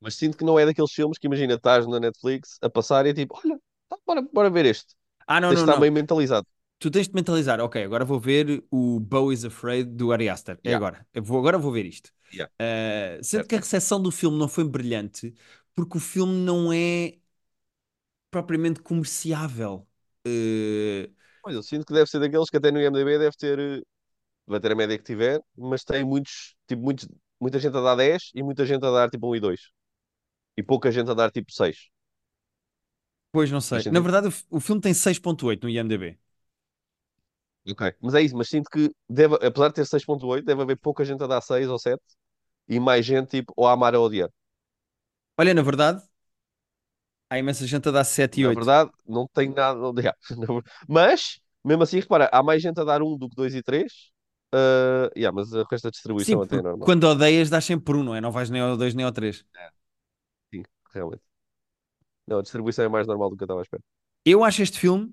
[0.00, 3.10] Mas sinto que não é daqueles filmes que, imagina, estás na Netflix a passar e
[3.10, 4.94] é tipo, olha, tá, bora, bora ver este.
[5.26, 5.80] Ah, não, Tens de não, estar não.
[5.80, 6.46] meio mentalizado.
[6.78, 10.60] Tu tens de mentalizar, ok, agora vou ver o Beau is Afraid do Ari Aster.
[10.64, 11.06] É Yeah, agora.
[11.14, 12.12] Eu vou, agora vou ver isto.
[12.30, 12.46] yeah,
[13.22, 13.56] sendo que certo.
[13.56, 15.34] a recepção do filme não foi brilhante,
[15.74, 17.18] porque o filme não é
[18.32, 19.86] propriamente comerciável.
[20.26, 21.10] Eh,
[21.42, 23.82] Pois, eu sinto que deve ser daqueles que até no IMDb deve ter, eh,
[24.46, 27.08] vai ter a média que tiver, mas tem muitos, tipo, muitos,
[27.40, 29.60] muita gente a dar 10 e muita gente a dar tipo um e 2.
[30.58, 31.78] E pouca gente a dar tipo 6.
[33.30, 33.86] pois não sei.
[33.90, 36.18] Na verdade, o filme tem 6.8 no IMDb.
[37.68, 37.94] Ok.
[38.00, 41.22] Mas é isso, mas sinto que deve, apesar de ter 6.8, deve haver pouca gente
[41.22, 42.02] a dar 6 ou 7
[42.68, 44.30] e mais gente tipo ou a amar ou a odiar.
[45.38, 46.02] Olha, na verdade,
[47.34, 48.70] há imensa gente a dar 7 e Na 8.
[48.72, 50.16] verdade, não tem nada a odiar.
[50.88, 54.10] Mas, mesmo assim, repara, há mais gente a dar um do que 2 e 3.
[54.54, 56.92] Uh, yeah, mas o resto da Sim, distribuição até é normal.
[56.92, 58.20] quando odeias, dás sempre por um, não é?
[58.20, 59.44] Não vais nem ao 2 nem ao 3.
[59.56, 59.70] É,
[60.52, 60.62] sim,
[60.94, 61.24] realmente.
[62.26, 63.82] Não, a distribuição é mais normal do que eu estava à espera.
[64.24, 65.12] Eu acho este filme,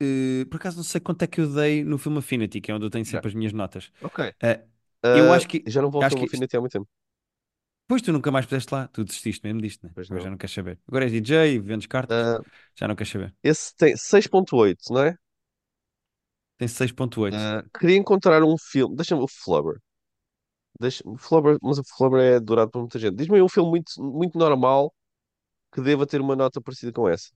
[0.00, 2.74] eh, por acaso não sei quanto é que eu dei no filme Affinity, que é
[2.74, 3.22] onde eu tenho Já.
[3.22, 3.92] sempre as minhas notas.
[4.00, 4.20] Ok.
[4.42, 4.64] Eh,
[5.12, 6.88] eu Ah, acho que, já não vou ao filme Affinity há muito tempo.
[7.88, 9.94] Pois tu nunca mais puseste lá, tu desististe mesmo disto, né?
[9.94, 10.30] Pois Agora já não.
[10.30, 10.80] não queres saber.
[10.88, 12.38] Agora és DJ, vendes cartas, Ah,
[12.74, 13.34] já não queres saber.
[13.44, 15.16] esse tem 6.8, não é?
[16.58, 17.40] Tem 6.8.
[17.40, 18.96] Ah, queria encontrar um filme.
[18.96, 19.78] Deixa-me o Flubber.
[20.80, 23.16] Deixa Flubber, mas o Flubber é adorado por muita gente.
[23.16, 24.92] Diz-me aí um filme muito, muito normal
[25.72, 27.30] que deva ter uma nota parecida com essa.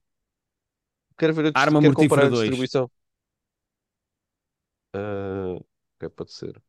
[1.18, 2.36] Quero ver, a Arma quero comparar Mortífera a 2.
[2.36, 2.90] distribuição.
[4.92, 5.54] Ah,
[5.96, 6.62] ok, pode ser.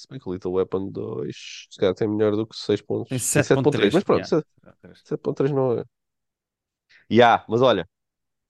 [0.00, 3.18] Se bem que o Little Weapon 2 se calhar tem melhor do que 6 Tem
[3.20, 3.30] pontos.
[3.32, 4.04] Tem 7.3, mas 7.3.
[4.04, 4.44] pronto, Yeah.
[5.04, 5.84] 7.3 não é.
[7.10, 7.88] Ya, mas olha,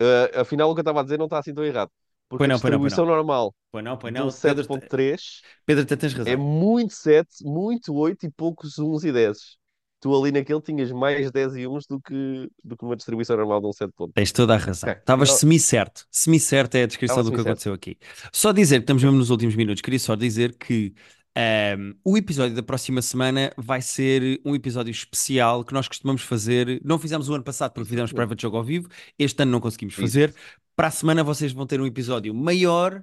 [0.00, 1.90] ah, afinal o que eu estava a dizer não está assim tão errado.
[2.28, 3.06] Porque Pois a não, pois não, pois distribuição não.
[3.06, 4.30] normal Pois não, pois não.
[4.42, 6.36] Pedro, te- 7.3 Pedro, até tens é razão.
[6.36, 9.58] muito 7, muito 8 e poucos 1s e 10.
[10.00, 13.60] Tu ali naquele tinhas mais 10 e 1s do que, do que uma distribuição normal
[13.60, 14.14] de um 7.3.
[14.14, 14.90] Tens toda a razão.
[14.90, 16.06] Estavas então, semi-certo.
[16.10, 17.98] Semi-certo é a descrição estava do que aconteceu aqui.
[18.32, 19.82] Só dizer que estamos mesmo nos últimos minutos.
[19.82, 20.94] Queria só dizer que
[21.36, 26.80] ahm, o episódio da próxima semana vai ser um episódio especial que nós costumamos fazer.
[26.84, 28.12] Não fizemos o ano passado porque fizemos.
[28.12, 28.88] Private Jogo ao vivo.
[29.18, 30.30] Este ano não conseguimos fazer.
[30.30, 30.40] Exato.
[30.76, 33.02] Para a semana vocês vão ter um episódio maior.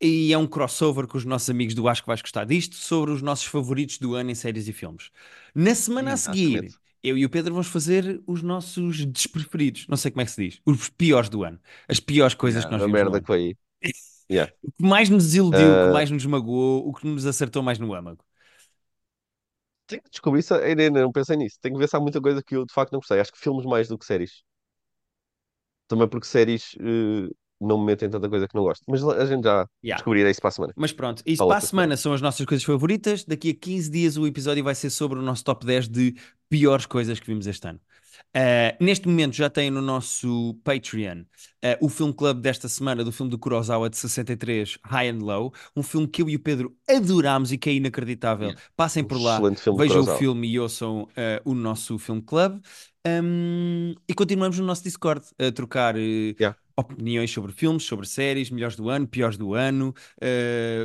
[0.00, 3.10] E é um crossover com os nossos amigos do Acho que vais gostar disto sobre
[3.12, 5.10] os nossos favoritos do ano em séries e filmes.
[5.54, 6.78] Na semana a seguir, Exatamente.
[7.02, 9.86] eu e o Pedro vamos fazer os nossos despreferidos.
[9.88, 10.60] Não sei como é que se diz.
[10.64, 11.60] Os piores do ano.
[11.88, 13.56] As piores coisas que Yeah, nós vimos merda que foi aí.
[14.28, 14.48] Yeah.
[14.62, 17.62] O que mais nos desiludiu, o que Ah, mais nos magoou, o que nos acertou
[17.62, 18.24] mais no âmago.
[19.86, 21.58] tenho que descobrir ainda ainda não pensei nisso.
[21.60, 23.20] Tenho que ver se há muita coisa que eu de facto não gostei.
[23.20, 24.42] Acho que filmes mais do que séries.
[25.88, 27.28] Também porque séries eh,
[27.60, 28.84] não me metem tanta coisa que não gosto.
[28.88, 30.02] Mas a gente já Yeah.
[30.02, 30.74] descobrirá isso para a semana.
[30.76, 33.24] Mas pronto, isso Para a para semana são as nossas coisas favoritas.
[33.24, 36.14] Daqui a 15 dias o episódio vai ser sobre o nosso top 10 de
[36.48, 37.80] piores coisas que vimos este ano.
[38.36, 41.26] Uh, neste momento já tem no nosso Patreon uh,
[41.80, 45.82] o filme club desta semana do filme do Kurosawa de 63, High and Low, um
[45.82, 48.54] filme que eu e o Pedro adorámos e que é inacreditável.
[48.76, 49.40] Passem por lá,
[49.76, 51.08] vejam o filme e ouçam uh,
[51.44, 52.60] o nosso filme club.
[53.06, 55.94] Um, e continuamos no nosso Discord a trocar
[56.38, 56.54] Yeah.
[56.76, 59.94] opiniões sobre filmes, sobre séries, melhores do ano, piores do ano.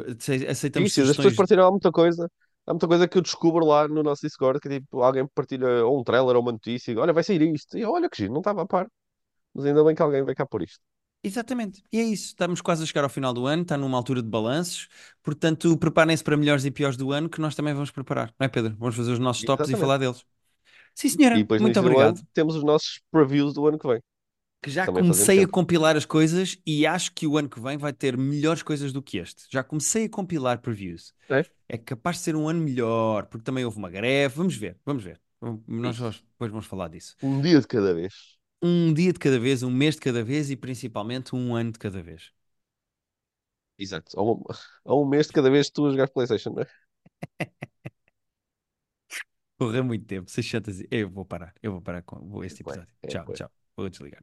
[0.07, 1.35] Ace- aceitamos Isso, as pessoas sugestões.
[1.35, 2.29] partilham muita coisa.
[2.65, 5.99] Há muita coisa que eu descubro lá no nosso Discord, que tipo, alguém partilha ou
[5.99, 7.77] um trailer ou uma notícia, e, olha, vai sair isto.
[7.77, 8.87] E eu, olha que giro, não estava a par.
[9.53, 10.79] Mas ainda bem que alguém vai cá por isto.
[11.23, 11.81] Exatamente.
[11.91, 12.27] E é isso.
[12.27, 14.89] Estamos quase a chegar ao final do ano, está numa altura de balanços.
[15.21, 18.33] Portanto, preparem-se para melhores e piores do ano, que nós também vamos preparar.
[18.39, 18.75] Não é, Pedro?
[18.77, 19.81] Vamos fazer os nossos tops e Exatamente.
[19.81, 20.25] falar deles.
[20.95, 21.35] Sim, E senhora.
[21.35, 22.27] Muito início do ano obrigado.
[22.33, 24.01] temos os nossos previews do ano que vem.
[24.63, 27.77] Que já Também comecei a compilar as coisas e acho que o ano que vem
[27.77, 29.43] vai ter melhores coisas do que este.
[29.51, 31.13] Já comecei a compilar previews.
[31.29, 31.45] É?
[31.67, 34.33] É capaz de ser um ano melhor, porque também houve uma greve.
[34.37, 35.19] Vamos ver, vamos ver.
[35.67, 37.13] Nós depois vamos falar disso.
[37.21, 38.37] Um dia de cada vez.
[38.63, 41.79] Um dia de cada vez, um mês de cada vez e principalmente um ano de
[41.79, 42.31] cada vez.
[43.77, 44.17] Exato.
[44.17, 44.41] Ou
[44.87, 46.67] um, um mês de cada vez que tu a jogar PlayStation, não é?
[49.57, 50.87] Correu muito tempo, 600 e...
[50.91, 52.87] Eu vou parar, eu vou parar com este episódio.
[53.01, 53.51] é, Tchau, tchau.
[53.75, 54.21] Vou desligar.